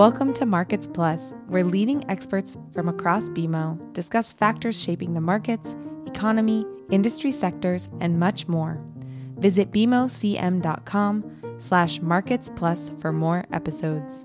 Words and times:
Welcome 0.00 0.32
to 0.32 0.46
Markets 0.46 0.86
Plus, 0.86 1.34
where 1.48 1.62
leading 1.62 2.08
experts 2.10 2.56
from 2.72 2.88
across 2.88 3.28
BMO 3.28 3.92
discuss 3.92 4.32
factors 4.32 4.82
shaping 4.82 5.12
the 5.12 5.20
markets, 5.20 5.76
economy, 6.06 6.64
industry 6.90 7.30
sectors, 7.30 7.90
and 8.00 8.18
much 8.18 8.48
more. 8.48 8.82
Visit 9.36 9.70
bmocm.com 9.72 11.58
slash 11.58 12.00
markets 12.00 12.50
plus 12.56 12.90
for 12.98 13.12
more 13.12 13.44
episodes. 13.52 14.24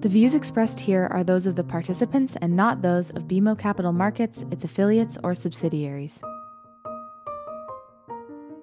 The 0.00 0.10
views 0.10 0.34
expressed 0.34 0.78
here 0.78 1.08
are 1.10 1.24
those 1.24 1.46
of 1.46 1.56
the 1.56 1.64
participants 1.64 2.36
and 2.42 2.54
not 2.54 2.82
those 2.82 3.08
of 3.08 3.22
BMO 3.22 3.58
Capital 3.58 3.94
Markets, 3.94 4.44
its 4.50 4.62
affiliates, 4.62 5.16
or 5.24 5.34
subsidiaries. 5.34 6.22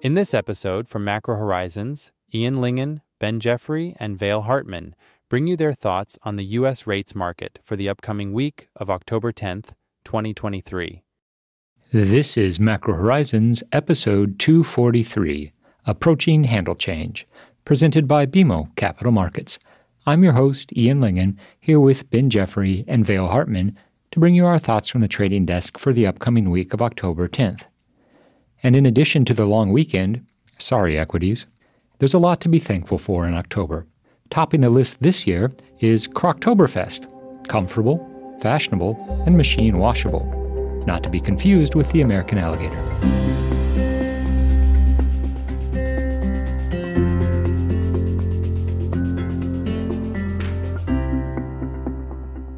In 0.00 0.14
this 0.14 0.32
episode 0.32 0.86
from 0.86 1.02
Macro 1.02 1.34
Horizons, 1.34 2.12
Ian 2.32 2.58
Lyngen, 2.58 3.00
Ben 3.18 3.40
Jeffery, 3.40 3.96
and 3.98 4.16
Vail 4.16 4.42
Hartman 4.42 4.94
bring 5.28 5.48
you 5.48 5.56
their 5.56 5.72
thoughts 5.72 6.16
on 6.22 6.36
the 6.36 6.44
U.S. 6.44 6.86
rates 6.86 7.12
market 7.12 7.58
for 7.64 7.74
the 7.74 7.88
upcoming 7.88 8.32
week 8.32 8.68
of 8.76 8.88
October 8.88 9.32
10th, 9.32 9.70
2023. 10.04 11.02
This 11.92 12.36
is 12.36 12.60
Macro 12.60 12.94
Horizons, 12.94 13.64
episode 13.72 14.38
243 14.38 15.52
Approaching 15.84 16.44
Handle 16.44 16.76
Change, 16.76 17.26
presented 17.64 18.06
by 18.06 18.24
BMO 18.24 18.74
Capital 18.76 19.10
Markets. 19.10 19.58
I'm 20.06 20.22
your 20.22 20.34
host, 20.34 20.72
Ian 20.76 21.00
Lyngen, 21.00 21.36
here 21.58 21.80
with 21.80 22.08
Ben 22.10 22.30
Jeffery 22.30 22.84
and 22.86 23.04
Vail 23.04 23.26
Hartman 23.26 23.76
to 24.12 24.20
bring 24.20 24.36
you 24.36 24.46
our 24.46 24.60
thoughts 24.60 24.88
from 24.88 25.00
the 25.00 25.08
trading 25.08 25.44
desk 25.44 25.76
for 25.76 25.92
the 25.92 26.06
upcoming 26.06 26.50
week 26.50 26.72
of 26.72 26.80
October 26.80 27.26
10th. 27.26 27.66
And 28.62 28.76
in 28.76 28.86
addition 28.86 29.24
to 29.24 29.34
the 29.34 29.46
long 29.46 29.72
weekend, 29.72 30.24
sorry, 30.58 30.96
equities, 30.96 31.46
there's 31.98 32.14
a 32.14 32.20
lot 32.20 32.40
to 32.42 32.48
be 32.48 32.60
thankful 32.60 32.98
for 32.98 33.26
in 33.26 33.34
October. 33.34 33.88
Topping 34.30 34.60
the 34.60 34.70
list 34.70 35.02
this 35.02 35.26
year 35.26 35.50
is 35.80 36.08
Croctoberfest, 36.08 37.48
comfortable, 37.48 38.36
fashionable, 38.40 39.24
and 39.26 39.36
machine 39.36 39.78
washable, 39.78 40.24
not 40.86 41.02
to 41.02 41.08
be 41.08 41.20
confused 41.20 41.74
with 41.74 41.90
the 41.92 42.00
American 42.00 42.38
alligator. 42.38 42.76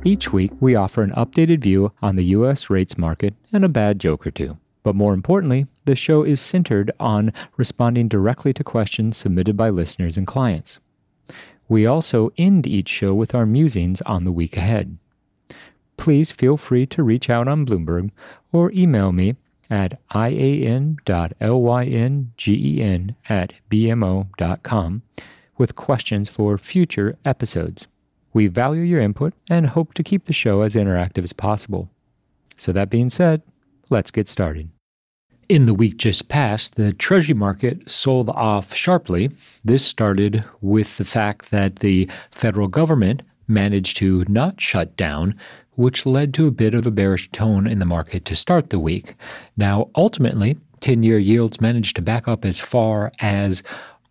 Each 0.05 0.33
week, 0.33 0.52
we 0.58 0.74
offer 0.74 1.02
an 1.02 1.11
updated 1.11 1.61
view 1.61 1.92
on 2.00 2.16
the 2.16 2.24
U.S. 2.27 2.70
rates 2.70 2.96
market 2.96 3.34
and 3.52 3.62
a 3.62 3.69
bad 3.69 3.98
joke 3.98 4.27
or 4.27 4.30
two. 4.30 4.56
But 4.83 4.94
more 4.94 5.12
importantly, 5.12 5.66
the 5.84 5.94
show 5.94 6.22
is 6.22 6.41
centered 6.41 6.91
on 6.98 7.33
responding 7.58 8.08
directly 8.08 8.55
to 8.55 8.64
questions 8.64 9.19
submitted 9.19 9.55
by 9.55 9.69
listeners 9.69 10.16
and 10.16 10.27
clients. 10.27 10.78
We 11.69 11.86
also 11.86 12.30
end 12.38 12.66
each 12.66 12.88
show 12.88 13.14
with 13.14 13.34
our 13.34 13.47
musings 13.47 14.00
on 14.02 14.24
the 14.24 14.33
week 14.33 14.56
ahead. 14.56 14.98
Please 15.97 16.30
feel 16.30 16.56
free 16.56 16.86
to 16.86 17.02
reach 17.02 17.28
out 17.28 17.48
on 17.48 17.66
Bloomberg 17.66 18.11
or 18.52 18.72
email 18.72 19.12
me 19.12 19.36
at 19.70 20.00
ian.lyngen 20.14 20.94
at 23.28 23.52
bmo.com 23.70 25.02
with 25.58 25.77
questions 25.77 26.28
for 26.28 26.56
future 26.56 27.19
episodes. 27.24 27.89
We 28.33 28.46
value 28.46 28.83
your 28.83 29.00
input 29.00 29.34
and 29.50 29.66
hope 29.66 29.92
to 29.94 30.02
keep 30.02 30.24
the 30.24 30.33
show 30.33 30.62
as 30.62 30.74
interactive 30.74 31.24
as 31.24 31.33
possible. 31.33 31.91
So, 32.56 32.72
that 32.72 32.91
being 32.91 33.11
said, 33.11 33.42
let's 33.91 34.11
get 34.11 34.28
started. 34.28 34.70
In 35.48 35.64
the 35.64 35.72
week 35.72 35.96
just 35.96 36.28
past, 36.28 36.74
the 36.74 36.92
Treasury 36.92 37.34
market 37.34 37.88
sold 37.88 38.28
off 38.28 38.74
sharply. 38.74 39.30
This 39.64 39.82
started 39.82 40.44
with 40.60 40.98
the 40.98 41.06
fact 41.06 41.50
that 41.50 41.77
the 41.77 42.10
federal 42.30 42.68
government 42.68 43.22
managed 43.46 43.96
to 43.96 44.27
not 44.28 44.60
shut 44.60 44.94
down, 44.94 45.34
which 45.74 46.05
led 46.05 46.34
to 46.34 46.46
a 46.46 46.50
bit 46.50 46.74
of 46.74 46.86
a 46.86 46.90
bearish 46.90 47.30
tone 47.30 47.66
in 47.66 47.78
the 47.78 47.86
market 47.86 48.27
to 48.27 48.36
start 48.36 48.68
the 48.68 48.78
week. 48.78 49.14
Now, 49.56 49.89
ultimately, 49.96 50.58
10 50.80 51.02
year 51.02 51.18
yields 51.18 51.62
managed 51.62 51.96
to 51.96 52.02
back 52.02 52.28
up 52.28 52.44
as 52.44 52.61
far 52.61 53.11
as 53.20 53.62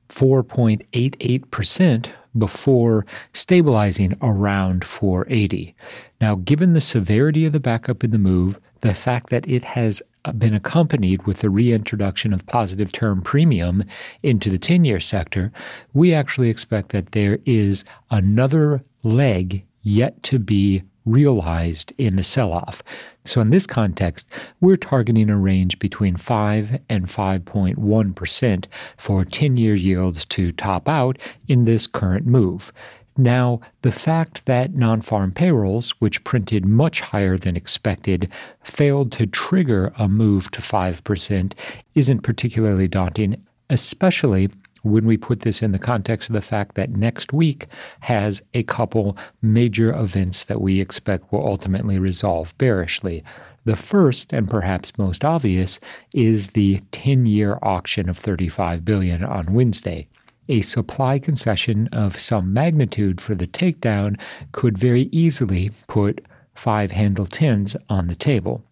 4.88% 0.09 2.09
before 2.35 3.05
stabilizing 3.33 4.17
around 4.23 4.85
480. 4.85 5.75
Now, 6.19 6.33
given 6.33 6.73
the 6.73 6.81
severity 6.81 7.45
of 7.45 7.53
the 7.53 7.59
backup 7.59 8.03
in 8.03 8.09
the 8.09 8.17
move, 8.17 8.59
the 8.81 8.95
fact 8.95 9.29
that 9.29 9.47
it 9.47 9.63
has 9.63 10.01
been 10.33 10.53
accompanied 10.53 11.23
with 11.23 11.39
the 11.39 11.49
reintroduction 11.49 12.33
of 12.33 12.45
positive 12.45 12.91
term 12.91 13.21
premium 13.21 13.83
into 14.23 14.49
the 14.49 14.57
10 14.57 14.85
year 14.85 14.99
sector, 14.99 15.51
we 15.93 16.13
actually 16.13 16.49
expect 16.49 16.89
that 16.89 17.11
there 17.11 17.39
is 17.45 17.83
another 18.09 18.83
leg 19.03 19.65
yet 19.81 20.21
to 20.23 20.39
be 20.39 20.83
realized 21.07 21.93
in 21.97 22.17
the 22.17 22.23
sell 22.23 22.51
off. 22.51 22.83
So, 23.25 23.41
in 23.41 23.49
this 23.49 23.65
context, 23.65 24.29
we're 24.59 24.77
targeting 24.77 25.29
a 25.29 25.37
range 25.37 25.79
between 25.79 26.17
5 26.17 26.79
and 26.89 27.05
5.1% 27.05 28.65
for 28.97 29.25
10 29.25 29.57
year 29.57 29.75
yields 29.75 30.25
to 30.25 30.51
top 30.51 30.87
out 30.87 31.17
in 31.47 31.65
this 31.65 31.87
current 31.87 32.25
move. 32.25 32.71
Now, 33.17 33.61
the 33.81 33.91
fact 33.91 34.45
that 34.45 34.75
non 34.75 35.01
farm 35.01 35.31
payrolls, 35.31 35.91
which 35.99 36.23
printed 36.23 36.65
much 36.65 37.01
higher 37.01 37.35
than 37.37 37.57
expected, 37.57 38.31
failed 38.63 39.11
to 39.13 39.25
trigger 39.25 39.91
a 39.97 40.07
move 40.07 40.51
to 40.51 40.61
5% 40.61 41.53
isn't 41.95 42.21
particularly 42.21 42.87
daunting, 42.87 43.43
especially 43.71 44.49
when 44.83 45.05
we 45.05 45.17
put 45.17 45.39
this 45.39 45.63
in 45.63 45.71
the 45.71 45.79
context 45.79 46.29
of 46.29 46.33
the 46.33 46.41
fact 46.41 46.75
that 46.75 46.91
next 46.91 47.33
week 47.33 47.65
has 48.01 48.41
a 48.53 48.63
couple 48.63 49.17
major 49.41 49.91
events 49.93 50.43
that 50.43 50.61
we 50.61 50.79
expect 50.79 51.31
will 51.31 51.45
ultimately 51.45 51.97
resolve 51.97 52.55
bearishly. 52.59 53.23
The 53.65 53.75
first 53.75 54.31
and 54.31 54.47
perhaps 54.47 54.97
most 54.97 55.25
obvious 55.25 55.79
is 56.13 56.51
the 56.51 56.79
10-year 56.91 57.57
auction 57.63 58.07
of 58.07 58.17
35 58.17 58.85
billion 58.85 59.23
on 59.23 59.53
Wednesday 59.53 60.07
a 60.49 60.61
supply 60.61 61.19
concession 61.19 61.87
of 61.91 62.19
some 62.19 62.53
magnitude 62.53 63.19
for 63.21 63.35
the 63.35 63.47
takedown 63.47 64.19
could 64.51 64.77
very 64.77 65.03
easily 65.11 65.71
put 65.87 66.25
five 66.55 66.91
handle 66.91 67.25
tens 67.25 67.77
on 67.89 68.07
the 68.07 68.15
table. 68.15 68.63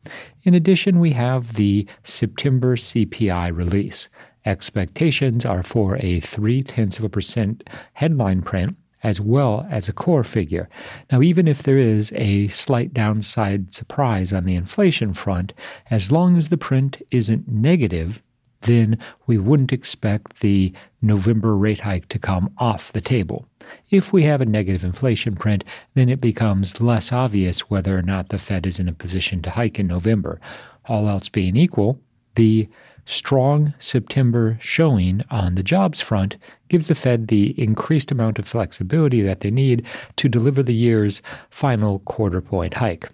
In 0.44 0.54
addition, 0.54 1.00
we 1.00 1.12
have 1.12 1.54
the 1.54 1.88
September 2.04 2.76
CPI 2.76 3.56
release. 3.56 4.10
Expectations 4.46 5.46
are 5.46 5.64
for 5.64 5.98
a 5.98 6.20
three 6.20 6.64
tenths 6.64 7.00
of 7.00 7.06
a 7.06 7.10
percent 7.10 7.64
headline 7.94 8.42
print 8.42 8.76
as 9.06 9.22
well 9.22 9.68
as 9.70 9.88
a 9.88 9.94
core 9.94 10.24
figure. 10.24 10.68
Now, 11.12 11.22
even 11.22 11.48
if 11.48 11.62
there 11.62 11.78
is 11.78 12.12
a 12.14 12.48
slight 12.48 12.92
downside 12.92 13.72
surprise 13.72 14.34
on 14.34 14.46
the 14.46 14.56
inflation 14.56 15.14
front, 15.14 15.54
as 15.92 16.12
long 16.12 16.36
as 16.38 16.50
the 16.50 16.58
print 16.58 17.04
isn't 17.12 17.48
negative, 17.48 18.24
then 18.66 18.98
we 19.26 19.38
wouldn't 19.38 19.74
expect 19.74 20.42
the 20.42 20.74
November 21.02 21.56
rate 21.56 21.80
hike 21.80 22.08
to 22.10 22.20
come 22.20 22.52
off 22.58 22.92
the 22.92 23.02
table. 23.02 23.48
If 23.90 24.14
we 24.14 24.24
have 24.24 24.42
a 24.42 24.46
negative 24.46 24.84
inflation 24.84 25.36
print, 25.36 25.64
then 25.94 26.10
it 26.10 26.22
becomes 26.22 26.82
less 26.82 27.12
obvious 27.12 27.70
whether 27.70 27.98
or 27.98 28.02
not 28.02 28.30
the 28.30 28.40
Fed 28.40 28.66
is 28.66 28.80
in 28.80 28.90
a 28.90 28.94
position 28.94 29.42
to 29.44 29.52
hike 29.52 29.80
in 29.80 29.88
November. 29.88 30.40
All 30.88 31.08
else 31.08 31.30
being 31.30 31.56
equal, 31.56 32.00
the 32.36 32.68
strong 33.06 33.74
September 33.80 34.58
showing 34.60 35.24
on 35.30 35.56
the 35.56 35.64
jobs 35.64 36.02
front 36.02 36.38
gives 36.68 36.88
the 36.88 36.96
Fed 36.96 37.28
the 37.28 37.60
increased 37.62 38.12
amount 38.12 38.40
of 38.40 38.48
flexibility 38.48 39.22
that 39.22 39.42
they 39.42 39.52
need 39.52 39.86
to 40.16 40.28
deliver 40.28 40.64
the 40.64 40.74
year's 40.74 41.22
final 41.50 42.00
quarter 42.00 42.42
point 42.42 42.76
hike. 42.76 43.10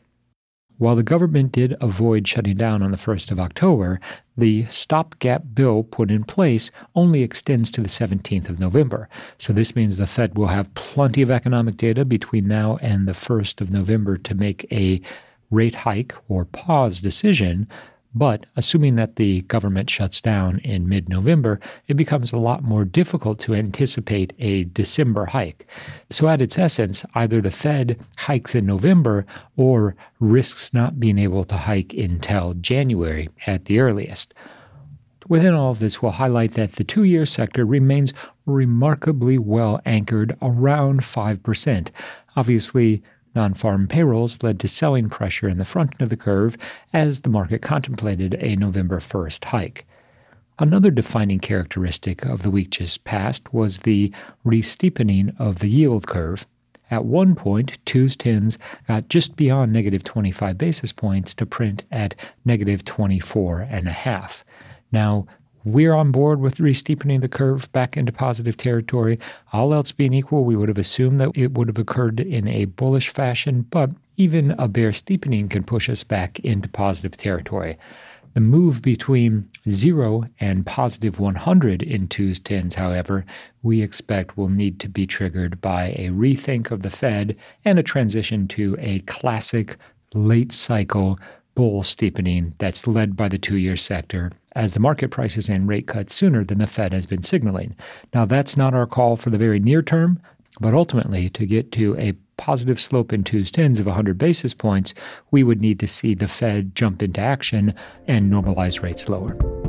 While 0.81 0.95
the 0.95 1.03
government 1.03 1.51
did 1.51 1.77
avoid 1.79 2.27
shutting 2.27 2.57
down 2.57 2.81
on 2.81 2.89
the 2.89 2.97
1st 2.97 3.29
of 3.29 3.39
October, 3.39 3.99
the 4.35 4.65
stopgap 4.65 5.43
bill 5.53 5.83
put 5.83 6.09
in 6.09 6.23
place 6.23 6.71
only 6.95 7.21
extends 7.21 7.69
to 7.73 7.81
the 7.81 7.87
17th 7.87 8.49
of 8.49 8.59
November. 8.59 9.07
So 9.37 9.53
this 9.53 9.75
means 9.75 9.97
the 9.97 10.07
Fed 10.07 10.35
will 10.35 10.47
have 10.47 10.73
plenty 10.73 11.21
of 11.21 11.29
economic 11.29 11.77
data 11.77 12.03
between 12.03 12.47
now 12.47 12.79
and 12.81 13.07
the 13.07 13.11
1st 13.11 13.61
of 13.61 13.69
November 13.69 14.17
to 14.17 14.33
make 14.33 14.65
a 14.71 14.99
rate 15.51 15.75
hike 15.75 16.15
or 16.27 16.45
pause 16.45 16.99
decision 16.99 17.67
but 18.13 18.45
assuming 18.55 18.95
that 18.95 19.15
the 19.15 19.41
government 19.43 19.89
shuts 19.89 20.19
down 20.19 20.59
in 20.59 20.89
mid 20.89 21.07
November, 21.07 21.59
it 21.87 21.95
becomes 21.95 22.31
a 22.31 22.39
lot 22.39 22.63
more 22.63 22.83
difficult 22.83 23.39
to 23.39 23.55
anticipate 23.55 24.33
a 24.39 24.65
December 24.65 25.27
hike. 25.27 25.67
So, 26.09 26.27
at 26.27 26.41
its 26.41 26.57
essence, 26.57 27.05
either 27.15 27.41
the 27.41 27.51
Fed 27.51 27.99
hikes 28.17 28.55
in 28.55 28.65
November 28.65 29.25
or 29.55 29.95
risks 30.19 30.73
not 30.73 30.99
being 30.99 31.17
able 31.17 31.45
to 31.45 31.57
hike 31.57 31.93
until 31.93 32.53
January 32.55 33.29
at 33.47 33.65
the 33.65 33.79
earliest. 33.79 34.33
Within 35.27 35.53
all 35.53 35.71
of 35.71 35.79
this, 35.79 36.01
we'll 36.01 36.11
highlight 36.11 36.53
that 36.53 36.73
the 36.73 36.83
two 36.83 37.03
year 37.03 37.25
sector 37.25 37.65
remains 37.65 38.13
remarkably 38.45 39.37
well 39.37 39.79
anchored 39.85 40.35
around 40.41 41.01
5%. 41.01 41.89
Obviously, 42.35 43.01
Non 43.33 43.53
farm 43.53 43.87
payrolls 43.87 44.43
led 44.43 44.59
to 44.59 44.67
selling 44.67 45.09
pressure 45.09 45.47
in 45.47 45.57
the 45.57 45.65
front 45.65 45.93
end 45.93 46.01
of 46.01 46.09
the 46.09 46.17
curve 46.17 46.57
as 46.91 47.21
the 47.21 47.29
market 47.29 47.61
contemplated 47.61 48.35
a 48.39 48.55
November 48.55 48.99
1st 48.99 49.45
hike. 49.45 49.85
Another 50.59 50.91
defining 50.91 51.39
characteristic 51.39 52.25
of 52.25 52.43
the 52.43 52.51
week 52.51 52.71
just 52.71 53.03
past 53.03 53.53
was 53.53 53.79
the 53.79 54.13
re-steepening 54.43 55.33
of 55.39 55.59
the 55.59 55.69
yield 55.69 56.07
curve. 56.07 56.45
At 56.91 57.05
one 57.05 57.35
point, 57.35 57.77
twos 57.85 58.17
tens 58.17 58.57
got 58.87 59.07
just 59.07 59.37
beyond 59.37 59.71
negative 59.71 60.03
25 60.03 60.57
basis 60.57 60.91
points 60.91 61.33
to 61.35 61.45
print 61.45 61.85
at 61.89 62.15
negative 62.43 62.83
24 62.83 63.61
and 63.61 63.87
a 63.87 63.93
half. 63.93 64.43
Now, 64.91 65.25
we're 65.63 65.93
on 65.93 66.11
board 66.11 66.39
with 66.39 66.59
re-steepening 66.59 67.21
the 67.21 67.27
curve 67.27 67.71
back 67.71 67.97
into 67.97 68.11
positive 68.11 68.57
territory. 68.57 69.19
All 69.53 69.73
else 69.73 69.91
being 69.91 70.13
equal, 70.13 70.43
we 70.43 70.55
would 70.55 70.69
have 70.69 70.77
assumed 70.77 71.19
that 71.21 71.37
it 71.37 71.53
would 71.53 71.67
have 71.67 71.77
occurred 71.77 72.19
in 72.19 72.47
a 72.47 72.65
bullish 72.65 73.09
fashion, 73.09 73.65
but 73.69 73.91
even 74.17 74.51
a 74.51 74.67
bear 74.67 74.91
steepening 74.93 75.49
can 75.49 75.63
push 75.63 75.89
us 75.89 76.03
back 76.03 76.39
into 76.39 76.67
positive 76.67 77.17
territory. 77.17 77.77
The 78.33 78.39
move 78.39 78.81
between 78.81 79.49
0 79.69 80.23
and 80.39 80.65
positive 80.65 81.19
100 81.19 81.83
in 81.83 82.07
twos 82.07 82.39
tens, 82.39 82.75
however, 82.75 83.25
we 83.61 83.81
expect 83.81 84.37
will 84.37 84.47
need 84.47 84.79
to 84.79 84.89
be 84.89 85.05
triggered 85.05 85.59
by 85.59 85.89
a 85.97 86.09
rethink 86.09 86.71
of 86.71 86.81
the 86.81 86.89
Fed 86.89 87.35
and 87.65 87.77
a 87.77 87.83
transition 87.83 88.47
to 88.49 88.77
a 88.79 88.99
classic 89.01 89.75
late 90.13 90.53
cycle 90.53 91.19
bull 91.55 91.83
steepening 91.83 92.53
that's 92.57 92.87
led 92.87 93.15
by 93.15 93.27
the 93.27 93.37
two 93.37 93.57
year 93.57 93.75
sector 93.75 94.31
as 94.53 94.73
the 94.73 94.79
market 94.79 95.09
prices 95.11 95.49
in 95.49 95.67
rate 95.67 95.87
cuts 95.87 96.13
sooner 96.13 96.43
than 96.43 96.57
the 96.57 96.67
Fed 96.67 96.93
has 96.93 97.05
been 97.05 97.23
signaling. 97.23 97.75
Now, 98.13 98.25
that's 98.25 98.57
not 98.57 98.73
our 98.73 98.85
call 98.85 99.15
for 99.15 99.29
the 99.29 99.37
very 99.37 99.59
near 99.59 99.81
term, 99.81 100.19
but 100.59 100.73
ultimately, 100.73 101.29
to 101.29 101.45
get 101.45 101.71
to 101.73 101.97
a 101.97 102.13
positive 102.37 102.79
slope 102.79 103.13
in 103.13 103.23
twos 103.23 103.51
tens 103.51 103.79
of 103.79 103.85
100 103.85 104.17
basis 104.17 104.53
points, 104.53 104.93
we 105.29 105.43
would 105.43 105.61
need 105.61 105.79
to 105.79 105.87
see 105.87 106.13
the 106.13 106.27
Fed 106.27 106.75
jump 106.75 107.01
into 107.01 107.21
action 107.21 107.73
and 108.07 108.31
normalize 108.31 108.81
rates 108.81 109.07
lower. 109.07 109.60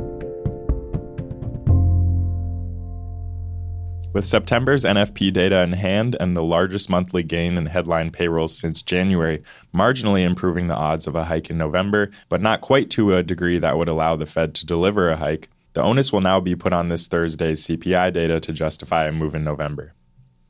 With 4.13 4.27
September's 4.27 4.83
NFP 4.83 5.33
data 5.33 5.63
in 5.63 5.73
hand 5.73 6.15
and 6.19 6.37
the 6.37 6.43
largest 6.43 6.87
monthly 6.87 7.23
gain 7.23 7.57
in 7.57 7.65
headline 7.65 8.11
payrolls 8.11 8.55
since 8.55 8.83
January, 8.83 9.41
marginally 9.73 10.23
improving 10.23 10.67
the 10.67 10.75
odds 10.75 11.07
of 11.07 11.15
a 11.15 11.25
hike 11.25 11.49
in 11.49 11.57
November, 11.57 12.11
but 12.29 12.39
not 12.39 12.61
quite 12.61 12.91
to 12.91 13.15
a 13.15 13.23
degree 13.23 13.57
that 13.57 13.75
would 13.75 13.89
allow 13.89 14.15
the 14.15 14.27
Fed 14.27 14.53
to 14.53 14.67
deliver 14.67 15.09
a 15.09 15.17
hike, 15.17 15.49
the 15.73 15.81
onus 15.81 16.13
will 16.13 16.21
now 16.21 16.39
be 16.39 16.55
put 16.55 16.73
on 16.73 16.89
this 16.89 17.07
Thursday's 17.07 17.65
CPI 17.65 18.13
data 18.13 18.39
to 18.39 18.53
justify 18.53 19.07
a 19.07 19.11
move 19.11 19.33
in 19.33 19.43
November. 19.43 19.95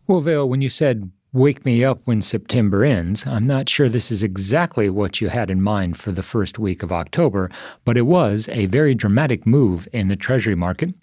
Well, 0.08 0.20
Vail, 0.20 0.50
when 0.50 0.62
you 0.62 0.68
said 0.68 1.10
wake 1.32 1.64
me 1.64 1.86
up 1.86 2.02
when 2.04 2.22
September 2.22 2.84
ends, 2.84 3.26
I'm 3.26 3.48
not 3.48 3.70
sure 3.70 3.88
this 3.88 4.12
is 4.12 4.24
exactly 4.24 4.90
what 4.90 5.22
you 5.22 5.30
had 5.30 5.50
in 5.50 5.62
mind 5.62 5.96
for 5.98 6.12
the 6.12 6.22
first 6.22 6.60
week 6.60 6.84
of 6.84 6.92
October, 6.92 7.50
but 7.86 7.96
it 7.96 8.02
was 8.02 8.50
a 8.50 8.66
very 8.66 8.94
dramatic 8.94 9.48
move 9.48 9.88
in 9.94 10.10
the 10.10 10.18
Treasury 10.18 10.54
market. 10.54 10.94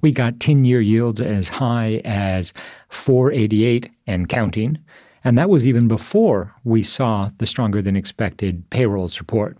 We 0.00 0.12
got 0.12 0.40
10 0.40 0.64
year 0.64 0.80
yields 0.80 1.20
as 1.20 1.48
high 1.48 2.02
as 2.04 2.52
488 2.88 3.90
and 4.06 4.28
counting. 4.28 4.78
And 5.24 5.36
that 5.36 5.50
was 5.50 5.66
even 5.66 5.88
before 5.88 6.54
we 6.64 6.82
saw 6.82 7.30
the 7.38 7.46
stronger 7.46 7.82
than 7.82 7.96
expected 7.96 8.68
payrolls 8.70 9.18
report. 9.18 9.58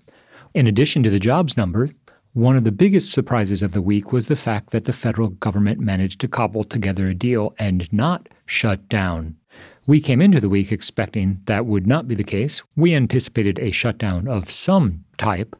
In 0.55 0.67
addition 0.67 1.03
to 1.03 1.11
the 1.11 1.19
jobs 1.19 1.57
number, 1.57 1.89
one 2.33 2.57
of 2.57 2.65
the 2.65 2.73
biggest 2.73 3.13
surprises 3.13 3.63
of 3.63 3.73
the 3.73 3.83
week 3.83 4.13
was 4.13 4.27
the 4.27 4.37
fact 4.37 4.71
that 4.71 4.85
the 4.85 4.93
federal 4.93 5.29
government 5.29 5.81
managed 5.81 6.21
to 6.21 6.29
cobble 6.29 6.65
together 6.65 7.09
a 7.09 7.15
deal 7.15 7.55
and 7.59 7.91
not 7.93 8.29
shut 8.45 8.89
down. 8.89 9.37
We 9.87 10.01
came 10.01 10.21
into 10.21 10.41
the 10.41 10.49
week 10.49 10.71
expecting 10.71 11.41
that 11.47 11.65
would 11.65 11.87
not 11.87 12.07
be 12.07 12.15
the 12.15 12.25
case. 12.25 12.63
We 12.77 12.95
anticipated 12.95 13.59
a 13.59 13.71
shutdown 13.71 14.29
of 14.29 14.51
some 14.51 15.05
type, 15.17 15.57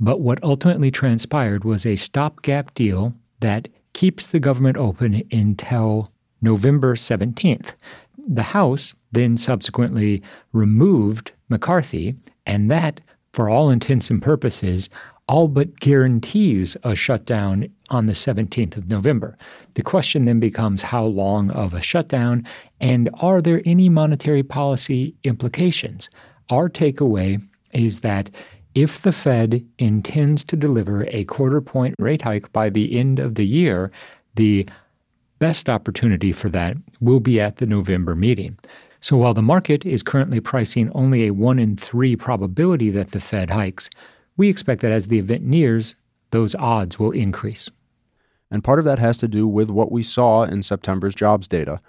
but 0.00 0.20
what 0.20 0.42
ultimately 0.42 0.90
transpired 0.90 1.64
was 1.64 1.86
a 1.86 1.96
stopgap 1.96 2.74
deal 2.74 3.14
that 3.40 3.68
keeps 3.92 4.26
the 4.26 4.40
government 4.40 4.76
open 4.76 5.22
until 5.30 6.12
November 6.40 6.94
17th. 6.94 7.74
The 8.16 8.42
House 8.42 8.94
then 9.12 9.36
subsequently 9.36 10.22
removed 10.52 11.32
McCarthy, 11.48 12.14
and 12.46 12.70
that, 12.70 13.00
for 13.32 13.48
all 13.48 13.70
intents 13.70 14.10
and 14.10 14.22
purposes, 14.22 14.88
all 15.28 15.48
but 15.48 15.78
guarantees 15.80 16.76
a 16.82 16.94
shutdown 16.94 17.68
on 17.90 18.06
the 18.06 18.12
17th 18.12 18.76
of 18.76 18.88
November. 18.88 19.36
The 19.74 19.82
question 19.82 20.24
then 20.24 20.40
becomes 20.40 20.82
how 20.82 21.04
long 21.04 21.50
of 21.50 21.74
a 21.74 21.82
shutdown, 21.82 22.46
and 22.80 23.10
are 23.14 23.40
there 23.42 23.62
any 23.64 23.88
monetary 23.88 24.42
policy 24.42 25.14
implications? 25.24 26.08
Our 26.50 26.68
takeaway 26.68 27.42
is 27.72 28.00
that 28.00 28.30
if 28.78 29.02
the 29.02 29.10
Fed 29.10 29.66
intends 29.80 30.44
to 30.44 30.54
deliver 30.54 31.04
a 31.08 31.24
quarter 31.24 31.60
point 31.60 31.96
rate 31.98 32.22
hike 32.22 32.52
by 32.52 32.70
the 32.70 32.96
end 32.96 33.18
of 33.18 33.34
the 33.34 33.44
year, 33.44 33.90
the 34.36 34.68
best 35.40 35.68
opportunity 35.68 36.30
for 36.30 36.48
that 36.50 36.76
will 37.00 37.18
be 37.18 37.40
at 37.40 37.56
the 37.56 37.66
November 37.66 38.14
meeting. 38.14 38.56
So 39.00 39.16
while 39.16 39.34
the 39.34 39.42
market 39.42 39.84
is 39.84 40.04
currently 40.04 40.38
pricing 40.38 40.92
only 40.92 41.26
a 41.26 41.32
1 41.32 41.58
in 41.58 41.76
3 41.76 42.14
probability 42.14 42.88
that 42.90 43.10
the 43.10 43.18
Fed 43.18 43.50
hikes, 43.50 43.90
we 44.36 44.48
expect 44.48 44.80
that 44.82 44.92
as 44.92 45.08
the 45.08 45.18
event 45.18 45.42
nears, 45.42 45.96
those 46.30 46.54
odds 46.54 47.00
will 47.00 47.10
increase. 47.10 47.68
And 48.48 48.62
part 48.62 48.78
of 48.78 48.84
that 48.84 49.00
has 49.00 49.18
to 49.18 49.26
do 49.26 49.48
with 49.48 49.70
what 49.70 49.90
we 49.90 50.04
saw 50.04 50.44
in 50.44 50.62
September's 50.62 51.16
jobs 51.16 51.48
data. 51.48 51.80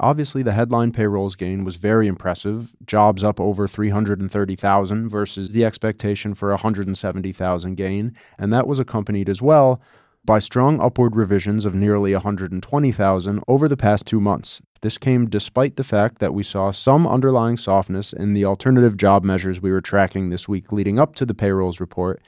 Obviously, 0.00 0.42
the 0.42 0.52
headline 0.52 0.92
payrolls 0.92 1.36
gain 1.36 1.64
was 1.64 1.76
very 1.76 2.06
impressive. 2.06 2.74
Jobs 2.84 3.24
up 3.24 3.40
over 3.40 3.66
330,000 3.66 5.08
versus 5.08 5.52
the 5.52 5.64
expectation 5.64 6.34
for 6.34 6.50
170,000 6.50 7.74
gain, 7.74 8.14
and 8.38 8.52
that 8.52 8.66
was 8.66 8.78
accompanied 8.78 9.28
as 9.28 9.40
well 9.40 9.80
by 10.24 10.38
strong 10.40 10.80
upward 10.80 11.14
revisions 11.14 11.64
of 11.64 11.74
nearly 11.74 12.12
120,000 12.12 13.44
over 13.46 13.68
the 13.68 13.76
past 13.76 14.06
2 14.06 14.20
months. 14.20 14.60
This 14.80 14.98
came 14.98 15.30
despite 15.30 15.76
the 15.76 15.84
fact 15.84 16.18
that 16.18 16.34
we 16.34 16.42
saw 16.42 16.72
some 16.72 17.06
underlying 17.06 17.56
softness 17.56 18.12
in 18.12 18.34
the 18.34 18.44
alternative 18.44 18.96
job 18.96 19.24
measures 19.24 19.62
we 19.62 19.70
were 19.70 19.80
tracking 19.80 20.30
this 20.30 20.48
week 20.48 20.72
leading 20.72 20.98
up 20.98 21.14
to 21.14 21.24
the 21.24 21.34
payrolls 21.34 21.80
report. 21.80 22.20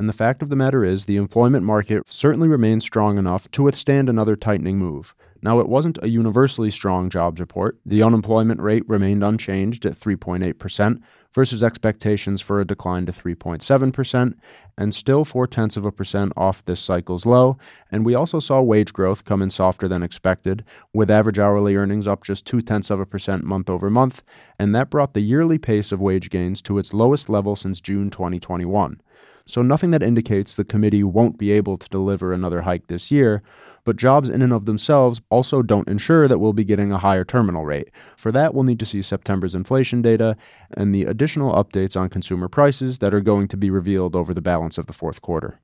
And 0.00 0.08
the 0.08 0.12
fact 0.12 0.42
of 0.42 0.48
the 0.48 0.56
matter 0.56 0.84
is, 0.84 1.06
the 1.06 1.16
employment 1.16 1.64
market 1.64 2.02
certainly 2.06 2.48
remains 2.48 2.84
strong 2.84 3.18
enough 3.18 3.50
to 3.52 3.62
withstand 3.64 4.08
another 4.08 4.36
tightening 4.36 4.78
move. 4.78 5.14
Now, 5.40 5.60
it 5.60 5.68
wasn't 5.68 5.98
a 6.02 6.08
universally 6.08 6.70
strong 6.70 7.10
jobs 7.10 7.40
report. 7.40 7.78
The 7.86 8.02
unemployment 8.02 8.60
rate 8.60 8.88
remained 8.88 9.22
unchanged 9.22 9.86
at 9.86 9.98
3.8% 9.98 11.00
versus 11.32 11.62
expectations 11.62 12.40
for 12.40 12.60
a 12.60 12.64
decline 12.66 13.06
to 13.06 13.12
3.7%, 13.12 14.34
and 14.76 14.94
still 14.94 15.24
four 15.24 15.46
tenths 15.46 15.76
of 15.76 15.84
a 15.84 15.92
percent 15.92 16.32
off 16.36 16.64
this 16.64 16.80
cycle's 16.80 17.26
low. 17.26 17.58
And 17.92 18.04
we 18.04 18.14
also 18.14 18.40
saw 18.40 18.60
wage 18.60 18.92
growth 18.92 19.24
come 19.24 19.42
in 19.42 19.50
softer 19.50 19.86
than 19.86 20.02
expected, 20.02 20.64
with 20.92 21.10
average 21.10 21.38
hourly 21.38 21.76
earnings 21.76 22.08
up 22.08 22.24
just 22.24 22.46
two 22.46 22.62
tenths 22.62 22.90
of 22.90 22.98
a 22.98 23.06
percent 23.06 23.44
month 23.44 23.68
over 23.70 23.90
month, 23.90 24.22
and 24.58 24.74
that 24.74 24.90
brought 24.90 25.14
the 25.14 25.20
yearly 25.20 25.58
pace 25.58 25.92
of 25.92 26.00
wage 26.00 26.30
gains 26.30 26.62
to 26.62 26.78
its 26.78 26.94
lowest 26.94 27.28
level 27.28 27.54
since 27.54 27.80
June 27.80 28.10
2021. 28.10 29.00
So, 29.46 29.62
nothing 29.62 29.92
that 29.92 30.02
indicates 30.02 30.54
the 30.54 30.64
committee 30.64 31.02
won't 31.02 31.38
be 31.38 31.52
able 31.52 31.78
to 31.78 31.88
deliver 31.88 32.34
another 32.34 32.62
hike 32.62 32.88
this 32.88 33.10
year, 33.10 33.42
but 33.88 33.96
jobs 33.96 34.28
in 34.28 34.42
and 34.42 34.52
of 34.52 34.66
themselves 34.66 35.22
also 35.30 35.62
don't 35.62 35.88
ensure 35.88 36.28
that 36.28 36.40
we'll 36.40 36.52
be 36.52 36.62
getting 36.62 36.92
a 36.92 36.98
higher 36.98 37.24
terminal 37.24 37.64
rate. 37.64 37.88
For 38.18 38.30
that, 38.32 38.52
we'll 38.52 38.64
need 38.64 38.78
to 38.80 38.84
see 38.84 39.00
September's 39.00 39.54
inflation 39.54 40.02
data 40.02 40.36
and 40.76 40.94
the 40.94 41.04
additional 41.04 41.54
updates 41.54 41.98
on 41.98 42.10
consumer 42.10 42.48
prices 42.48 42.98
that 42.98 43.14
are 43.14 43.22
going 43.22 43.48
to 43.48 43.56
be 43.56 43.70
revealed 43.70 44.14
over 44.14 44.34
the 44.34 44.42
balance 44.42 44.76
of 44.76 44.88
the 44.88 44.92
fourth 44.92 45.22
quarter. 45.22 45.58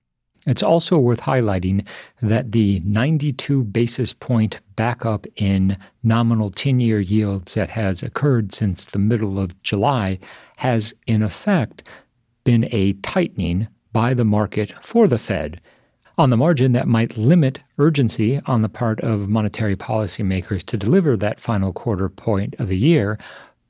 It's 0.47 0.63
also 0.63 0.97
worth 0.97 1.21
highlighting 1.21 1.87
that 2.23 2.53
the 2.53 2.81
92 2.87 3.63
basis 3.65 4.15
point 4.15 4.63
backup 4.75 5.27
in 5.37 5.77
nominal 6.03 6.51
10 6.51 6.81
year 6.81 7.01
yields 7.01 7.53
that 7.53 7.69
has 7.69 8.03
occurred 8.03 8.55
since 8.55 8.87
the 8.87 8.99
middle 8.99 9.39
of 9.39 9.63
July 9.63 10.19
has, 10.57 10.95
in 11.07 11.23
effect, 11.23 11.87
been 12.43 12.71
a 12.73 12.95
tightening 12.95 13.69
by 13.93 14.15
the 14.15 14.25
market 14.25 14.73
for 14.81 15.07
the 15.07 15.19
Fed. 15.19 15.61
On 16.17 16.31
the 16.31 16.37
margin, 16.37 16.73
that 16.73 16.87
might 16.87 17.17
limit 17.17 17.59
urgency 17.77 18.41
on 18.47 18.63
the 18.63 18.69
part 18.69 19.01
of 19.01 19.29
monetary 19.29 19.75
policymakers 19.75 20.65
to 20.67 20.77
deliver 20.77 21.17
that 21.17 21.41
final 21.41 21.73
quarter 21.73 22.09
point 22.09 22.55
of 22.61 22.69
the 22.69 22.79
year. 22.79 23.19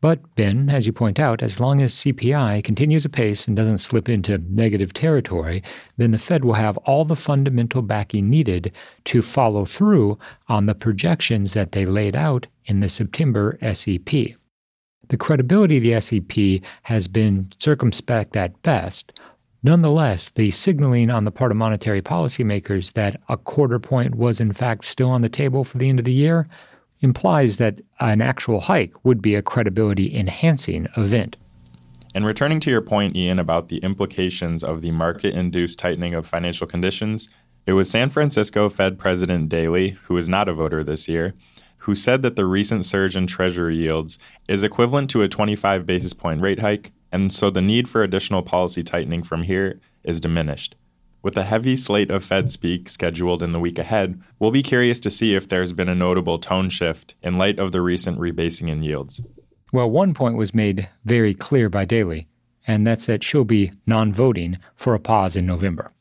But, 0.02 0.34
Ben, 0.34 0.68
as 0.68 0.86
you 0.86 0.92
point 0.92 1.18
out, 1.18 1.42
as 1.42 1.58
long 1.58 1.80
as 1.80 1.94
CPI 1.94 2.62
continues 2.62 3.06
apace 3.06 3.48
and 3.48 3.56
doesn't 3.56 3.78
slip 3.78 4.10
into 4.10 4.36
negative 4.36 4.92
territory, 4.92 5.62
then 5.96 6.10
the 6.10 6.18
Fed 6.18 6.44
will 6.44 6.52
have 6.52 6.76
all 6.78 7.06
the 7.06 7.16
fundamental 7.16 7.80
backing 7.80 8.28
needed 8.28 8.76
to 9.04 9.22
follow 9.22 9.64
through 9.64 10.18
on 10.46 10.66
the 10.66 10.74
projections 10.74 11.54
that 11.54 11.72
they 11.72 11.86
laid 11.86 12.14
out 12.14 12.46
in 12.66 12.80
the 12.80 12.90
September 12.90 13.56
SEP. 13.72 14.36
The 15.08 15.16
credibility 15.16 15.78
of 15.78 15.82
the 15.82 15.98
SEP 15.98 16.62
has 16.82 17.08
been 17.08 17.48
circumspect 17.58 18.36
at 18.36 18.60
best, 18.60 19.18
Nonetheless, 19.64 20.28
the 20.28 20.50
signaling 20.50 21.08
on 21.08 21.24
the 21.24 21.30
part 21.30 21.50
of 21.50 21.56
monetary 21.56 22.02
policymakers 22.02 22.92
that 22.92 23.18
a 23.30 23.38
quarter 23.38 23.78
point 23.78 24.14
was 24.14 24.38
in 24.38 24.52
fact 24.52 24.84
still 24.84 25.08
on 25.08 25.22
the 25.22 25.28
table 25.30 25.64
for 25.64 25.78
the 25.78 25.88
end 25.88 25.98
of 25.98 26.04
the 26.04 26.12
year 26.12 26.46
implies 27.00 27.56
that 27.56 27.80
an 27.98 28.20
actual 28.20 28.60
hike 28.60 28.92
would 29.06 29.22
be 29.22 29.34
a 29.34 29.40
credibility 29.40 30.14
enhancing 30.14 30.86
event. 30.98 31.38
And 32.14 32.26
returning 32.26 32.60
to 32.60 32.70
your 32.70 32.82
point, 32.82 33.16
Ian, 33.16 33.38
about 33.38 33.70
the 33.70 33.78
implications 33.78 34.62
of 34.62 34.82
the 34.82 34.90
market 34.90 35.34
induced 35.34 35.78
tightening 35.78 36.12
of 36.12 36.26
financial 36.26 36.66
conditions, 36.66 37.30
it 37.66 37.72
was 37.72 37.90
San 37.90 38.10
Francisco 38.10 38.68
Fed 38.68 38.98
President 38.98 39.48
Daly, 39.48 39.90
who 40.04 40.16
is 40.18 40.28
not 40.28 40.46
a 40.46 40.52
voter 40.52 40.84
this 40.84 41.08
year, 41.08 41.32
who 41.78 41.94
said 41.94 42.20
that 42.20 42.36
the 42.36 42.44
recent 42.44 42.84
surge 42.84 43.16
in 43.16 43.26
Treasury 43.26 43.76
yields 43.76 44.18
is 44.46 44.62
equivalent 44.62 45.08
to 45.10 45.22
a 45.22 45.28
25 45.28 45.86
basis 45.86 46.12
point 46.12 46.42
rate 46.42 46.60
hike, 46.60 46.92
and 47.14 47.32
so 47.32 47.48
the 47.48 47.62
need 47.62 47.88
for 47.88 48.02
additional 48.02 48.42
policy 48.42 48.82
tightening 48.82 49.22
from 49.22 49.44
here 49.44 49.80
is 50.02 50.20
diminished. 50.20 50.74
With 51.22 51.36
a 51.38 51.44
heavy 51.44 51.76
slate 51.76 52.10
of 52.10 52.24
Fed 52.24 52.50
speak 52.50 52.88
scheduled 52.88 53.40
in 53.40 53.52
the 53.52 53.60
week 53.60 53.78
ahead, 53.78 54.20
we'll 54.40 54.50
be 54.50 54.64
curious 54.64 54.98
to 54.98 55.10
see 55.10 55.36
if 55.36 55.48
there's 55.48 55.72
been 55.72 55.88
a 55.88 55.94
notable 55.94 56.40
tone 56.40 56.70
shift 56.70 57.14
in 57.22 57.38
light 57.38 57.60
of 57.60 57.70
the 57.70 57.80
recent 57.80 58.18
rebasing 58.18 58.68
in 58.68 58.82
yields. 58.82 59.22
Well, 59.72 59.88
one 59.88 60.12
point 60.12 60.36
was 60.36 60.56
made 60.56 60.88
very 61.04 61.34
clear 61.34 61.68
by 61.68 61.84
Daly, 61.84 62.26
and 62.66 62.84
that's 62.84 63.06
that 63.06 63.22
she'll 63.22 63.44
be 63.44 63.70
non 63.86 64.12
voting 64.12 64.58
for 64.74 64.92
a 64.92 65.00
pause 65.00 65.36
in 65.36 65.46
November. 65.46 65.92